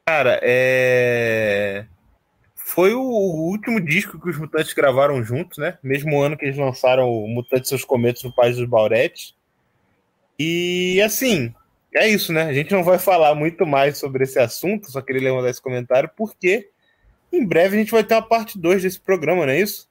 [0.05, 1.87] Cara, é.
[2.69, 5.79] Foi o, o último disco que os Mutantes gravaram juntos, né?
[5.83, 9.35] Mesmo ano que eles lançaram o Mutantes e seus Cometos no País dos Bauretes.
[10.39, 11.55] E assim,
[11.95, 12.43] é isso, né?
[12.43, 16.11] A gente não vai falar muito mais sobre esse assunto, só queria levantar esse comentário,
[16.15, 16.69] porque
[17.33, 19.89] em breve a gente vai ter uma parte 2 desse programa, não é isso?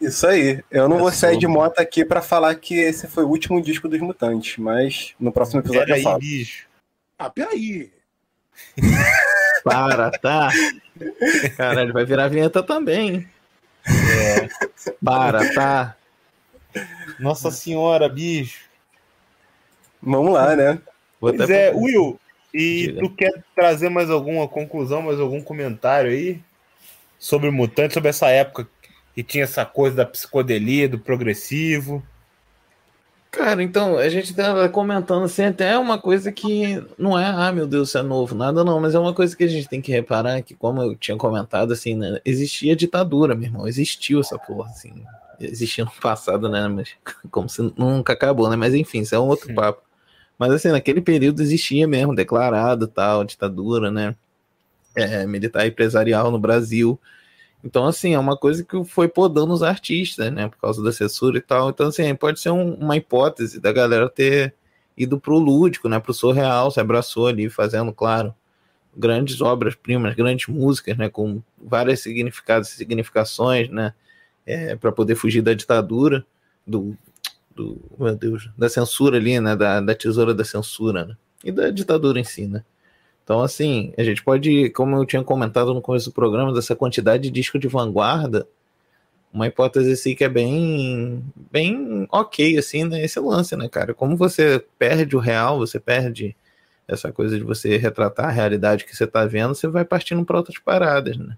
[0.00, 0.64] Isso aí.
[0.70, 3.60] Eu não é vou sair de moto aqui para falar que esse foi o último
[3.60, 6.18] disco dos Mutantes, mas no próximo episódio Pera eu falo.
[6.18, 6.66] bicho.
[7.18, 7.92] Ah, peraí.
[9.62, 10.48] Para, tá?
[11.56, 13.28] Caralho, vai virar vinheta também.
[13.86, 14.48] É.
[15.04, 15.96] Para, tá?
[17.18, 18.64] Nossa senhora, bicho.
[20.02, 20.78] Vamos lá, né?
[21.20, 22.20] Pois é, Will,
[22.52, 23.00] e Diga.
[23.00, 26.40] tu quer trazer mais alguma conclusão, mais algum comentário aí
[27.18, 28.68] sobre o Mutante, sobre essa época
[29.16, 32.02] e tinha essa coisa da psicodelia, do progressivo.
[33.34, 37.50] Cara, então, a gente tava comentando assim, até é uma coisa que não é, ah,
[37.50, 39.82] meu Deus, isso é novo, nada não, mas é uma coisa que a gente tem
[39.82, 44.38] que reparar, que como eu tinha comentado, assim, né, existia ditadura, meu irmão, existiu essa
[44.38, 45.04] porra, assim,
[45.40, 46.90] existia no passado, né, mas
[47.28, 49.54] como se nunca acabou, né, mas enfim, isso é um outro Sim.
[49.54, 49.82] papo.
[50.38, 54.14] Mas assim, naquele período existia mesmo, declarado tal, ditadura, né,
[54.94, 57.00] é, militar empresarial no Brasil,
[57.64, 60.48] então, assim, é uma coisa que foi podando os artistas, né?
[60.48, 61.70] Por causa da censura e tal.
[61.70, 64.54] Então, assim, pode ser um, uma hipótese da galera ter
[64.94, 65.98] ido pro lúdico, né?
[65.98, 68.34] Pro surreal, se abraçou ali, fazendo, claro,
[68.94, 71.08] grandes obras-primas, grandes músicas, né?
[71.08, 73.94] Com vários significados e significações, né?
[74.46, 76.26] É, para poder fugir da ditadura,
[76.66, 76.94] do,
[77.56, 79.56] do, meu Deus, da censura ali, né?
[79.56, 81.16] Da, da tesoura da censura, né?
[81.42, 82.62] E da ditadura em si, né?
[83.24, 87.24] Então, assim, a gente pode, como eu tinha comentado no começo do programa, dessa quantidade
[87.24, 88.46] de disco de vanguarda,
[89.32, 93.02] uma hipótese assim que é bem, bem ok, assim, né?
[93.02, 93.92] Esse lance, né, cara?
[93.92, 96.36] Como você perde o real, você perde
[96.86, 100.36] essa coisa de você retratar a realidade que você tá vendo, você vai partindo para
[100.36, 101.36] outras paradas, né?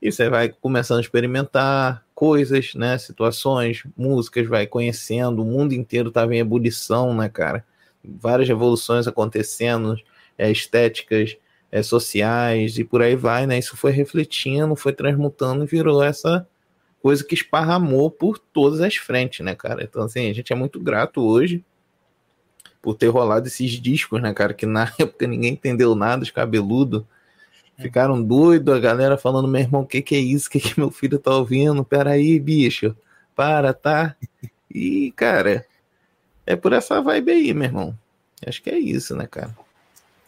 [0.00, 2.96] E você vai começando a experimentar coisas, né?
[2.96, 7.64] Situações, músicas, vai conhecendo, o mundo inteiro tava em ebulição, né, cara?
[8.04, 9.96] Várias revoluções acontecendo,
[10.38, 11.36] é, estéticas
[11.70, 13.58] é, sociais e por aí vai, né?
[13.58, 16.46] Isso foi refletindo, foi transmutando e virou essa
[17.02, 19.82] coisa que esparramou por todas as frentes, né, cara?
[19.82, 21.64] Então, assim, a gente é muito grato hoje
[22.80, 24.54] por ter rolado esses discos, né, cara?
[24.54, 27.04] Que na época ninguém entendeu nada, os cabeludos
[27.78, 30.48] ficaram doidos, a galera falando, meu irmão, o que, que é isso?
[30.48, 31.84] O que, que meu filho tá ouvindo?
[31.84, 32.96] Peraí, bicho,
[33.36, 34.16] para, tá?
[34.72, 35.64] E, cara,
[36.44, 37.98] é por essa vibe aí, meu irmão.
[38.46, 39.56] Acho que é isso, né, cara?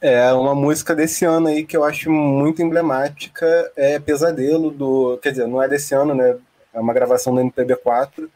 [0.02, 5.18] É, uma música desse ano aí que eu acho muito emblemática é Pesadelo, do.
[5.18, 6.38] Quer dizer, não é desse ano, né?
[6.72, 8.28] É uma gravação do MPB4,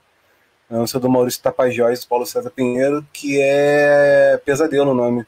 [0.70, 5.26] é um do Maurício Tapajós Paulo César Pinheiro, que é Pesadelo o nome.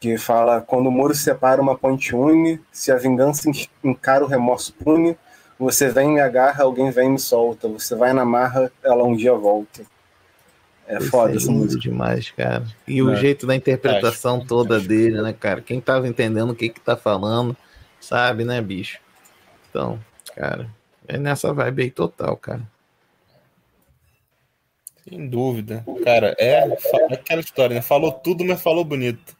[0.00, 3.50] Que fala: quando o muro separa uma ponte une, se a vingança
[3.84, 5.18] encara o remorso pune,
[5.58, 9.34] você vem me agarra, alguém vem me solta, você vai na marra, ela um dia
[9.34, 9.82] volta.
[10.88, 11.82] É Isso foda é essa música.
[11.82, 12.64] demais, cara.
[12.86, 13.02] E é.
[13.02, 14.88] o jeito da interpretação acho, toda acho.
[14.88, 15.60] dele, né, cara?
[15.60, 17.54] Quem tava entendendo o que que tá falando,
[18.00, 18.98] sabe, né, bicho?
[19.68, 20.02] Então,
[20.34, 20.66] cara,
[21.06, 22.62] é nessa vibe aí total, cara.
[25.06, 25.84] Sem dúvida.
[26.02, 26.64] Cara, é
[27.12, 27.82] aquela história, né?
[27.82, 29.36] Falou tudo, mas falou bonito.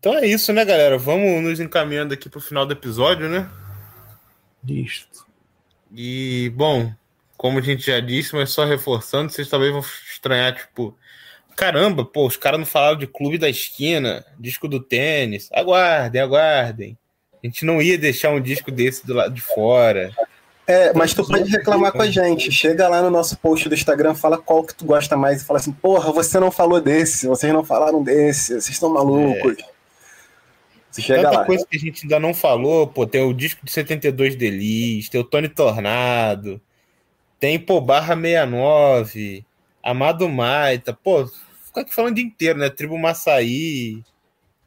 [0.00, 0.98] Então é isso, né, galera?
[0.98, 3.48] Vamos nos encaminhando aqui pro final do episódio, né?
[4.66, 5.24] Isto.
[5.94, 6.92] E, bom,
[7.42, 10.96] como a gente já disse, mas só reforçando, vocês talvez vão estranhar, tipo,
[11.56, 15.48] caramba, pô, os caras não falaram de clube da esquina, disco do tênis.
[15.52, 16.96] Aguardem, aguardem.
[17.42, 20.12] A gente não ia deixar um disco desse do lado de fora.
[20.68, 22.52] É, mas tu pode reclamar com a gente.
[22.52, 25.58] Chega lá no nosso post do Instagram, fala qual que tu gosta mais e fala
[25.58, 29.58] assim: porra, você não falou desse, vocês não falaram desse, vocês estão malucos.
[29.58, 29.64] É.
[30.92, 31.44] Você chega Tanta lá.
[31.44, 35.20] coisa que a gente ainda não falou, pô, tem o disco de 72 Delis, tem
[35.20, 36.60] o Tony Tornado,
[37.42, 39.44] tem, pô, Barra 69,
[39.82, 42.70] Amado Maita, pô, fica aqui falando o dia inteiro, né?
[42.70, 44.00] Tribo Maçaí,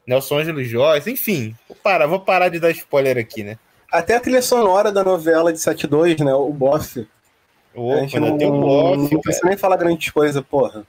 [0.06, 1.56] Nelson Ângelo Joyce, enfim.
[1.66, 3.58] Vou parar, vou parar de dar spoiler aqui, né?
[3.90, 6.34] Até a trilha sonora da novela de 72, né?
[6.34, 7.08] O Boff.
[7.74, 9.14] Opa, a gente não, tem o Boff.
[9.14, 10.84] Não precisa nem falar grande coisa, porra.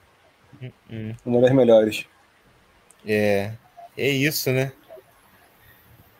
[0.60, 1.16] Uh -uh.
[1.24, 2.04] Uma das melhores.
[3.06, 3.52] É,
[3.96, 4.72] é isso, né?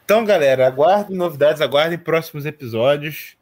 [0.03, 3.37] Então, galera, aguardem novidades, aguardem próximos episódios.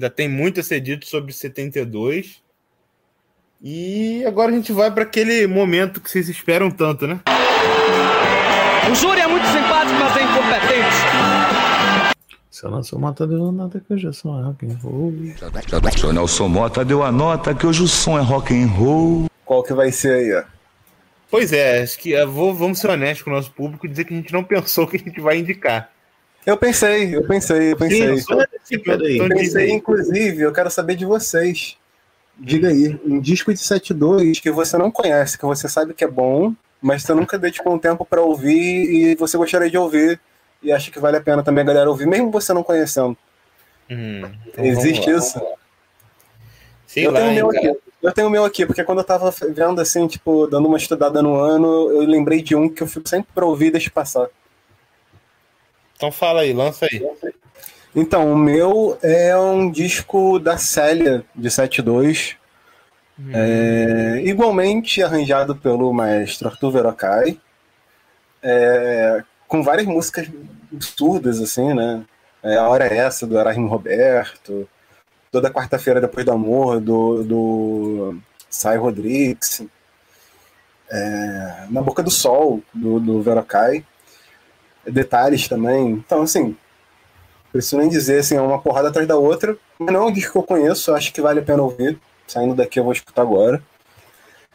[0.00, 2.42] Ainda tem muito a ser dito sobre 72.
[3.60, 7.20] E agora a gente vai para aquele momento que vocês esperam tanto, né?
[8.90, 12.16] O júri é muito simpático, mas é incompetente.
[12.50, 14.78] Se eu não sou Mota, deu a nota que hoje o som é rock and
[14.82, 15.12] roll.
[15.98, 18.68] Se eu não sou Mota, deu a nota que hoje o som é rock and
[18.68, 19.26] roll.
[19.44, 20.44] Qual que vai ser aí, ó?
[21.30, 24.14] Pois é, acho que vou, vamos ser honestos com o nosso público e dizer que
[24.14, 25.92] a gente não pensou que a gente vai indicar.
[26.46, 28.18] Eu pensei, eu pensei, eu pensei.
[28.18, 31.76] Sim, eu, pensei, inclusive, eu quero saber de vocês.
[32.38, 36.08] Diga aí, um disco de 72 que você não conhece, que você sabe que é
[36.08, 40.18] bom, mas você nunca dedicou um tempo para ouvir e você gostaria de ouvir
[40.62, 43.16] e acha que vale a pena também a galera ouvir, mesmo você não conhecendo.
[43.90, 45.40] Hum, então Existe isso?
[46.86, 47.76] Sei eu, lá, tenho meu aqui.
[48.02, 51.20] eu tenho o meu aqui, porque quando eu tava vendo assim, tipo, dando uma estudada
[51.20, 54.28] no ano, eu lembrei de um que eu fico sempre pra ouvir e deixa passar.
[56.00, 57.06] Então fala aí, lança aí.
[57.94, 62.36] Então, o meu é um disco da Célia, de 72.
[63.18, 63.30] Hum.
[63.34, 67.38] É, igualmente arranjado pelo maestro Arthur Verocai.
[68.42, 70.26] É, com várias músicas
[70.72, 72.02] absurdas, assim, né?
[72.42, 74.66] É, a Hora é Essa, do Erasmo Roberto.
[75.30, 79.62] Toda quarta-feira depois do amor, do, do Sai Rodrigues.
[80.90, 83.84] É, Na Boca do Sol, do, do Verocai
[84.86, 85.92] detalhes também.
[85.92, 86.56] Então, assim,
[87.52, 89.56] preciso nem dizer, assim, é uma porrada atrás da outra.
[89.78, 91.98] Mas não é um disco que eu conheço, acho que vale a pena ouvir.
[92.26, 93.62] Saindo daqui eu vou escutar agora.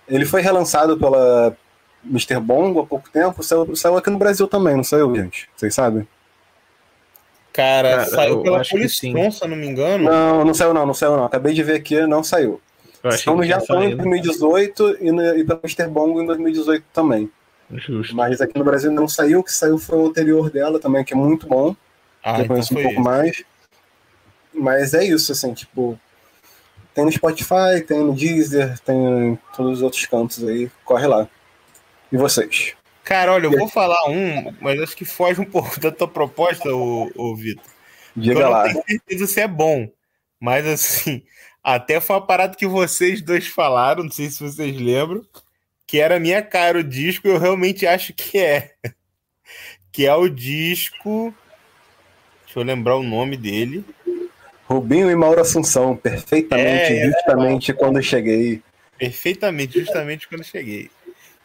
[0.08, 1.56] Ele foi relançado pela
[2.04, 2.40] Mr.
[2.40, 5.50] Bongo há pouco tempo, saiu, saiu aqui no Brasil também, não saiu, gente?
[5.56, 6.08] Vocês sabem?
[7.52, 10.04] Cara, Cara saiu pela Polisson, se eu não me engano.
[10.04, 11.26] Não, não saiu não, não saiu não.
[11.26, 12.62] Acabei de ver aqui, não saiu.
[13.12, 15.88] Saiu no Japão em 2018 e, no, e pela Mr.
[15.88, 17.30] Bongo em 2018 também.
[17.72, 18.16] Justo.
[18.16, 21.14] Mas aqui no Brasil não saiu, o que saiu foi o anterior dela também, que
[21.14, 21.76] é muito bom.
[22.24, 23.02] Ah, eu então conheço um pouco isso.
[23.02, 23.44] mais.
[24.54, 26.00] Mas é isso, assim, tipo.
[26.94, 30.72] Tem no Spotify, tem no Deezer, tem em todos os outros cantos aí.
[30.86, 31.28] Corre lá.
[32.12, 32.74] E vocês?
[33.04, 36.74] Cara, olha, eu vou falar um, mas acho que foge um pouco da tua proposta,
[36.74, 37.66] ô, ô Vitor.
[38.16, 38.68] Diga eu lá.
[38.68, 39.90] Eu não tenho certeza se é bom.
[40.40, 41.22] Mas assim,
[41.64, 45.26] até foi uma parada que vocês dois falaram, não sei se vocês lembram
[45.88, 48.72] que era minha cara o disco, eu realmente acho que é.
[49.92, 51.34] Que é o disco.
[52.46, 53.86] Deixa eu lembrar o nome dele.
[54.68, 58.64] Rubinho e Mauro Assunção, perfeitamente, é, justamente é, quando cheguei.
[58.98, 60.90] Perfeitamente, justamente quando cheguei.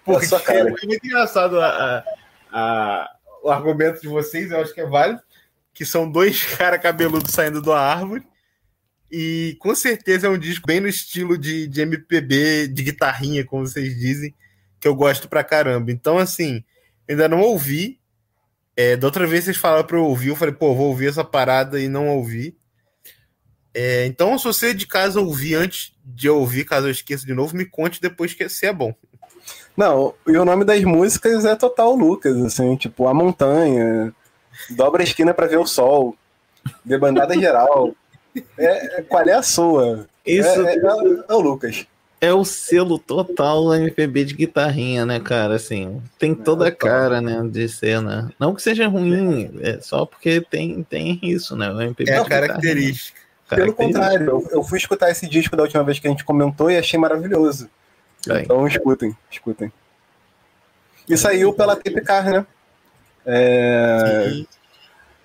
[0.05, 2.05] Porque é muito engraçado a, a,
[2.51, 3.11] a,
[3.43, 5.21] o argumento de vocês, eu acho que é válido,
[5.75, 8.25] que são dois caras cabeludos saindo da árvore
[9.11, 13.67] e com certeza é um disco bem no estilo de, de MPB, de guitarrinha, como
[13.67, 14.35] vocês dizem,
[14.79, 15.91] que eu gosto pra caramba.
[15.91, 16.63] Então, assim,
[17.09, 17.99] ainda não ouvi.
[18.77, 21.25] É, da outra vez vocês falaram pra eu ouvir, eu falei, pô, vou ouvir essa
[21.25, 22.57] parada e não ouvi.
[23.75, 27.35] É, então, se você de casa ouvir antes de eu ouvir, caso eu esqueça de
[27.35, 28.95] novo, me conte depois que se é bom.
[29.77, 34.15] Não, e o nome das músicas é total Lucas, assim, tipo, A Montanha,
[34.71, 36.17] Dobra a Esquina para Ver o Sol,
[36.85, 37.95] Debandada Geral.
[38.59, 40.07] É, qual é a sua?
[40.25, 40.79] Isso é, é,
[41.29, 41.87] é, o Lucas.
[42.21, 45.55] É o selo total MPB de guitarrinha, né, cara?
[45.55, 48.31] Assim, tem toda a cara, né, de cena.
[48.39, 51.71] Não que seja ruim, é só porque tem, tem isso, né?
[51.73, 53.19] O MPB é a característica.
[53.49, 56.71] Pelo contrário, eu, eu, fui escutar esse disco da última vez que a gente comentou
[56.71, 57.69] e achei maravilhoso.
[58.27, 58.43] Bem.
[58.43, 59.73] Então escutem, escutem.
[61.09, 62.47] E saiu pela Tipcar, né?
[63.27, 64.43] É...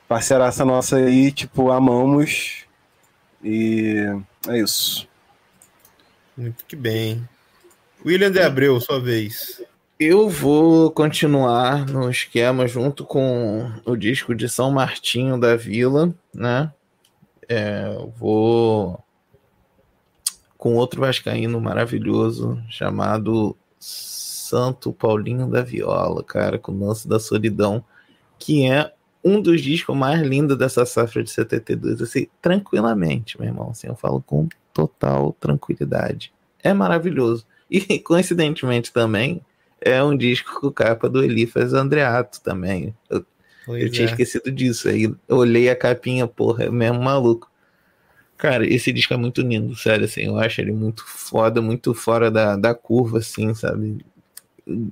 [0.08, 2.65] Parceiraça nossa aí, tipo, amamos
[3.46, 3.98] e
[4.48, 5.08] é isso.
[6.36, 7.28] Muito que bem.
[8.04, 9.62] William de Abreu, sua vez.
[10.00, 16.74] Eu vou continuar no esquema junto com o disco de São Martinho da Vila, né?
[17.48, 19.00] É, vou
[20.58, 27.86] com outro vascaíno maravilhoso chamado Santo Paulinho da Viola, cara, com o lance da solidão,
[28.40, 28.92] que é
[29.26, 33.96] um dos discos mais lindos dessa safra de 72, assim, tranquilamente, meu irmão, assim, eu
[33.96, 36.32] falo com total tranquilidade.
[36.62, 37.44] É maravilhoso.
[37.70, 39.42] E, coincidentemente também,
[39.82, 42.94] é um disco com capa do Elifas Andreato também.
[43.10, 43.26] Eu,
[43.68, 44.12] eu tinha é.
[44.12, 44.88] esquecido disso.
[44.88, 47.50] Aí eu olhei a capinha, porra, é mesmo maluco.
[48.38, 52.30] Cara, esse disco é muito lindo, sério, assim, eu acho ele muito foda, muito fora
[52.30, 54.06] da, da curva, assim, sabe?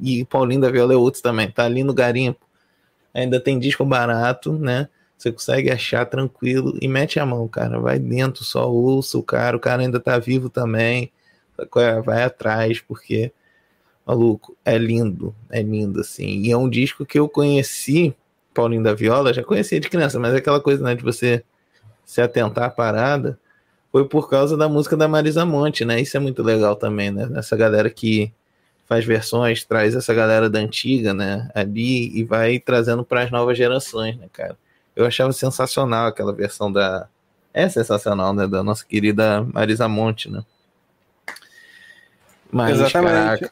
[0.02, 2.40] E Paulinho da Viola é outro também, tá ali no garimpo.
[3.14, 4.88] Ainda tem disco barato, né?
[5.18, 7.80] Você consegue achar tranquilo e mete a mão, cara.
[7.80, 11.12] Vai dentro, só ouça o cara, o cara ainda tá vivo também.
[12.04, 13.32] Vai atrás, porque,
[14.06, 16.42] maluco, é lindo, é lindo, assim.
[16.42, 18.16] E é um disco que eu conheci,
[18.54, 21.44] Paulinho da Viola, já conhecia de criança, mas é aquela coisa, né, de você
[22.04, 23.40] se atentar à parada,
[23.92, 26.02] foi por causa da música da Marisa Monte, né?
[26.02, 27.30] Isso é muito legal também, né?
[27.36, 28.34] Essa galera que
[28.86, 31.50] faz versões, traz essa galera da antiga, né?
[31.54, 34.58] Ali e vai trazendo para as novas gerações, né, cara?
[34.96, 37.08] Eu achava sensacional aquela versão da.
[37.54, 38.48] É sensacional, né?
[38.48, 40.44] Da nossa querida Marisa Monte, né?
[42.52, 43.14] Mas, Exatamente.
[43.14, 43.52] Caraca,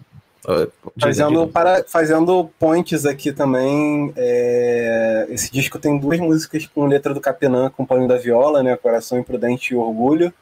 [0.99, 7.21] Fazendo, para, fazendo points aqui também, é, esse disco tem duas músicas com letra do
[7.21, 8.75] Capinan com Paulinho da Viola, né?
[8.75, 10.33] Coração Imprudente e Orgulho.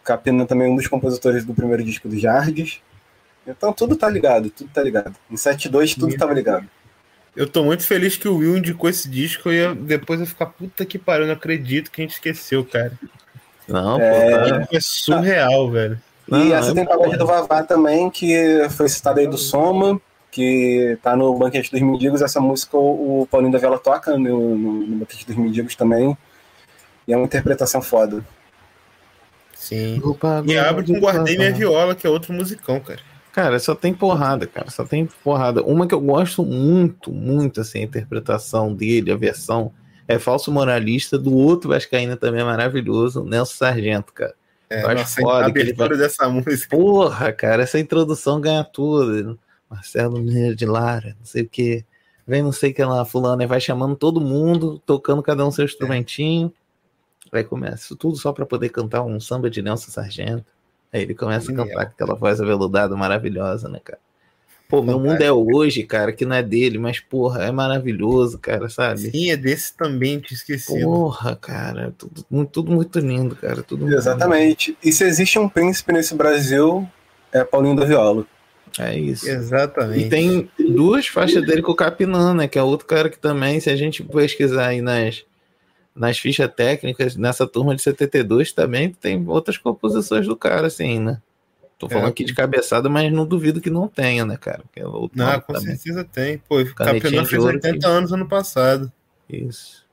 [0.00, 2.80] O Capinan também é um dos compositores do primeiro disco do Jardes.
[3.46, 5.14] Então tudo tá ligado, tudo tá ligado.
[5.30, 6.66] Em 7.2 tudo tava ligado.
[7.36, 10.84] Eu tô muito feliz que o Will indicou esse disco e depois eu ficar puta
[10.84, 12.92] que pariu, não acredito que a gente esqueceu, cara.
[13.66, 14.66] Não, é...
[14.66, 16.00] pô, é surreal, velho.
[16.28, 20.00] Não, e essa é tem pagode do Vavá também, que foi citada aí do Soma,
[20.30, 22.22] que tá no Banquete dos Mendigos.
[22.22, 26.16] Essa música o, Paulinho da Vela toca no, no, no Banquete dos Mendigos também.
[27.06, 28.24] E é uma interpretação foda.
[29.54, 30.00] Sim.
[30.46, 33.00] E abre com Guardei Minha Viola, que é outro musicão, cara.
[33.34, 34.70] Cara, só tem porrada, cara.
[34.70, 35.60] Só tem porrada.
[35.64, 39.72] Uma que eu gosto muito, muito, assim, a interpretação dele, a versão,
[40.06, 44.36] é Falso Moralista, do outro Vascaína também é maravilhoso, Nelson Sargento, cara.
[44.70, 45.88] É, eu acho foda que ele vai...
[45.88, 46.76] dessa música.
[46.76, 49.36] Porra, cara, essa introdução ganha tudo.
[49.68, 51.84] Marcelo Mineiro de Lara, não sei o que.
[52.24, 55.50] Vem não sei o que lá, fulano, e vai chamando todo mundo, tocando cada um
[55.50, 56.52] seu instrumentinho.
[57.32, 57.38] É.
[57.38, 60.53] Aí começa tudo só para poder cantar um samba de Nelson Sargento.
[60.94, 63.98] Aí ele começa a cantar com aquela voz aveludada maravilhosa, né, cara?
[64.68, 68.68] Pô, meu mundo é hoje, cara, que não é dele, mas, porra, é maravilhoso, cara,
[68.68, 69.10] sabe?
[69.10, 70.80] Sim, é desse também, te esqueci.
[70.80, 73.60] Porra, cara, tudo, tudo muito lindo, cara.
[73.62, 74.78] Tudo Exatamente.
[74.82, 76.88] E se existe um príncipe nesse Brasil,
[77.32, 78.24] é Paulinho da Viola.
[78.78, 79.28] É isso.
[79.28, 80.06] Exatamente.
[80.06, 82.46] E tem duas faixas dele com o Capinã, né?
[82.46, 85.24] Que é outro cara que também, se a gente pesquisar aí nas,
[85.94, 91.20] nas fichas técnicas, nessa turma de 72 também tem outras composições do cara, assim, né?
[91.78, 94.62] Tô falando é, aqui de cabeçada, mas não duvido que não tenha, né, cara?
[94.72, 95.76] Que é outro não, com também.
[95.76, 96.38] certeza tem.
[96.38, 96.66] Pô, o
[97.26, 97.86] fez 80 que...
[97.86, 98.90] anos ano passado.
[99.28, 99.84] Isso.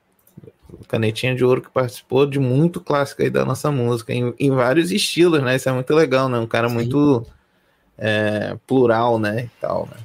[0.88, 4.91] Canetinha de Ouro que participou de muito clássico aí da nossa música, em, em vários
[4.91, 5.56] estilos, né?
[5.56, 6.38] Isso é muito legal, né?
[6.39, 6.76] Um cara Sim.
[6.76, 7.26] muito
[7.97, 9.45] é, plural, né?
[9.45, 9.97] E tal, né?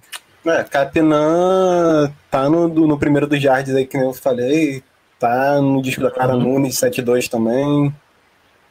[0.59, 4.83] É, Capinã tá no, no primeiro dos Jardes aí, que eu falei.
[5.19, 6.59] Tá no disco da Cara uhum.
[6.59, 7.95] Nunes 72 também.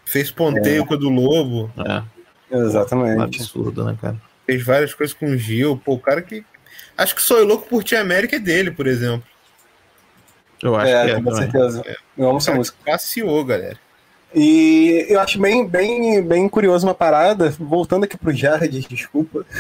[0.05, 0.85] Fez ponteio é.
[0.85, 1.71] com o do Lobo.
[1.77, 2.03] É.
[2.57, 3.17] Exatamente.
[3.17, 4.15] Um absurdo, né, cara?
[4.45, 5.81] Fez várias coisas com o Gil.
[5.83, 6.45] Pô, o cara que.
[6.97, 9.27] Acho que Sou Louco por Tia América é dele, por exemplo.
[10.61, 11.21] Eu acho é, que é.
[11.21, 11.83] Com certeza.
[11.85, 11.95] É.
[12.17, 12.77] Eu amo essa música.
[12.85, 13.77] Passeou, galera.
[14.33, 19.45] E eu acho bem, bem, bem curioso uma parada, voltando aqui pro Jardes, desculpa.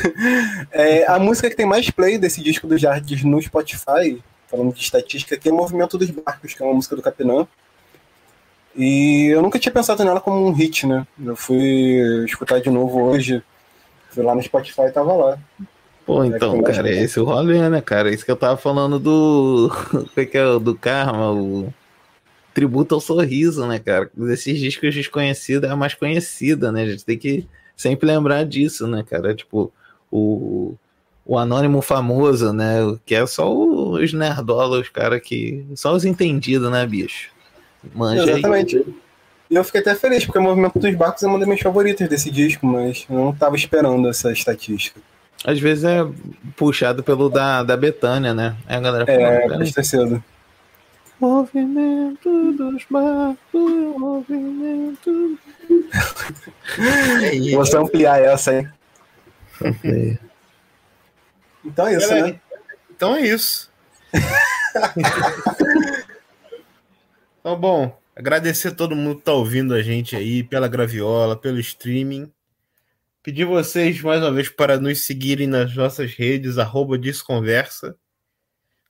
[0.71, 4.21] É, a música que tem mais play desse disco do Jardes no Spotify,
[4.55, 7.45] falando de estatística, aqui é Movimento dos Barcos, que é uma música do Capinã.
[8.75, 11.05] E eu nunca tinha pensado nela como um hit, né?
[11.23, 13.43] Eu fui escutar de novo hoje,
[14.09, 15.39] fui lá no Spotify e tava lá.
[16.05, 18.13] Pô, então, é cara, esse é o rolê, né, cara?
[18.13, 19.71] Isso que eu tava falando do.
[20.15, 20.59] O é que é?
[20.59, 21.73] Do Karma, o.
[22.53, 24.09] Tributo ao sorriso, né, cara?
[24.15, 26.83] Desses discos desconhecidos é a mais conhecida, né?
[26.83, 27.45] A gente tem que
[27.75, 29.35] sempre lembrar disso, né, cara?
[29.35, 29.73] Tipo,
[30.09, 30.73] o,
[31.25, 32.77] o anônimo famoso, né?
[33.05, 35.65] Que é só os nerdolas, os caras que.
[35.75, 37.29] Só os entendidos, né, bicho?
[37.93, 38.77] Manja Exatamente.
[38.77, 38.95] Aí.
[39.49, 42.07] E eu fiquei até feliz, porque o Movimento dos Barcos é uma das minhas favoritas
[42.07, 44.99] desse disco, mas eu não estava esperando essa estatística.
[45.43, 46.05] Às vezes é
[46.55, 48.55] puxado pelo da, da Betânia, né?
[48.67, 50.23] É a galera É, pode cedo.
[51.19, 55.39] Movimento dos barcos, movimento.
[57.21, 58.67] é Vou ampliar essa, hein?
[61.65, 62.41] Então é isso, Galera, né?
[62.89, 63.71] Então é isso.
[67.45, 71.59] Então, bom, agradecer a todo mundo que tá ouvindo a gente aí pela graviola, pelo
[71.59, 72.33] streaming.
[73.21, 77.95] Pedir vocês mais uma vez para nos seguirem nas nossas redes, arroba Desconversa.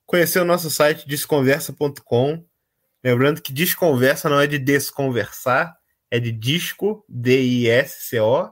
[0.06, 2.42] conhecer o nosso site desconversa.com.
[3.04, 5.76] Lembrando que desconversa não é de desconversar,
[6.10, 8.50] é de disco, D-I-S-C-O.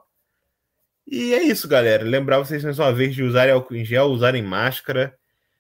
[1.07, 2.03] E é isso, galera.
[2.03, 5.17] Lembrar vocês mais uma vez de usarem álcool em gel, usarem máscara.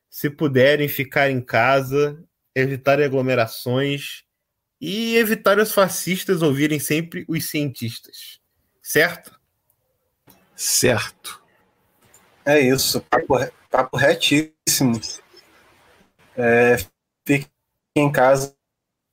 [0.09, 2.23] Se puderem ficar em casa,
[2.55, 4.25] evitarem aglomerações
[4.81, 8.41] e evitar os fascistas ouvirem sempre os cientistas.
[8.83, 9.39] Certo?
[10.57, 11.43] Certo.
[12.45, 13.01] É isso.
[13.03, 13.35] Papo,
[13.71, 15.01] papo retíssimo.
[16.37, 16.77] É,
[17.27, 17.49] fique
[17.97, 18.55] em casa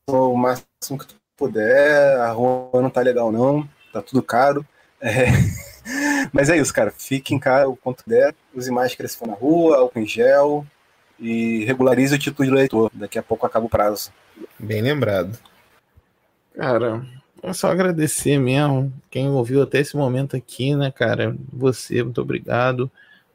[0.09, 2.19] o máximo que tu puder.
[2.19, 3.67] A rua não tá legal, não.
[3.91, 4.65] Tá tudo caro.
[4.99, 5.25] É...
[6.31, 6.91] Mas é isso, cara.
[6.91, 8.35] Fique em casa o quanto der.
[8.53, 10.65] Use máscara se for na rua, álcool em gel.
[11.19, 12.91] E regularize o título de leitor.
[12.93, 14.11] Daqui a pouco acaba o prazo.
[14.57, 15.37] Bem lembrado.
[16.55, 17.05] Cara,
[17.43, 18.91] é só agradecer mesmo.
[19.09, 21.35] Quem ouviu até esse momento aqui, né, cara?
[21.51, 22.89] Você, muito obrigado.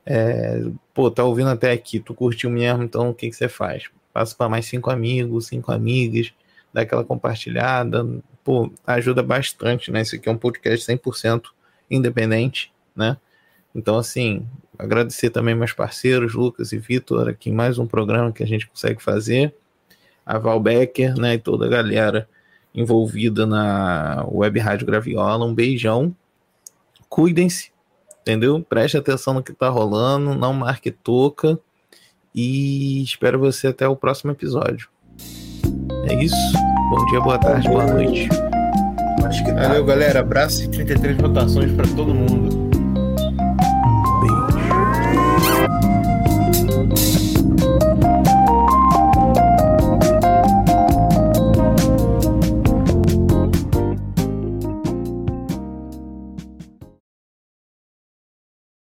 [0.05, 0.63] É,
[0.95, 3.91] pô, tá ouvindo até aqui, tu curtiu mesmo, então o que, que você faz?
[4.13, 6.33] Passa para mais cinco amigos, cinco amigas,
[6.73, 8.07] dá aquela compartilhada.
[8.45, 10.03] Pô, ajuda bastante, né?
[10.03, 11.47] Esse aqui é um podcast 100%
[11.91, 13.17] independente, né?
[13.75, 14.47] Então, assim,
[14.79, 19.03] agradecer também meus parceiros, Lucas e Vitor, aqui mais um programa que a gente consegue
[19.03, 19.55] fazer.
[20.25, 22.29] A Val Becker, né, e toda a galera
[22.75, 25.47] envolvida na Web Rádio Graviola.
[25.47, 26.15] Um beijão.
[27.09, 27.71] Cuidem-se,
[28.21, 28.65] entendeu?
[28.69, 31.59] Preste atenção no que tá rolando, não marque toca.
[32.35, 34.89] E espero você até o próximo episódio.
[36.09, 36.37] É isso.
[36.91, 38.29] Bom dia, boa tarde, boa noite.
[39.55, 40.21] Valeu, galera.
[40.21, 42.66] Abraço e 33 votações para todo mundo.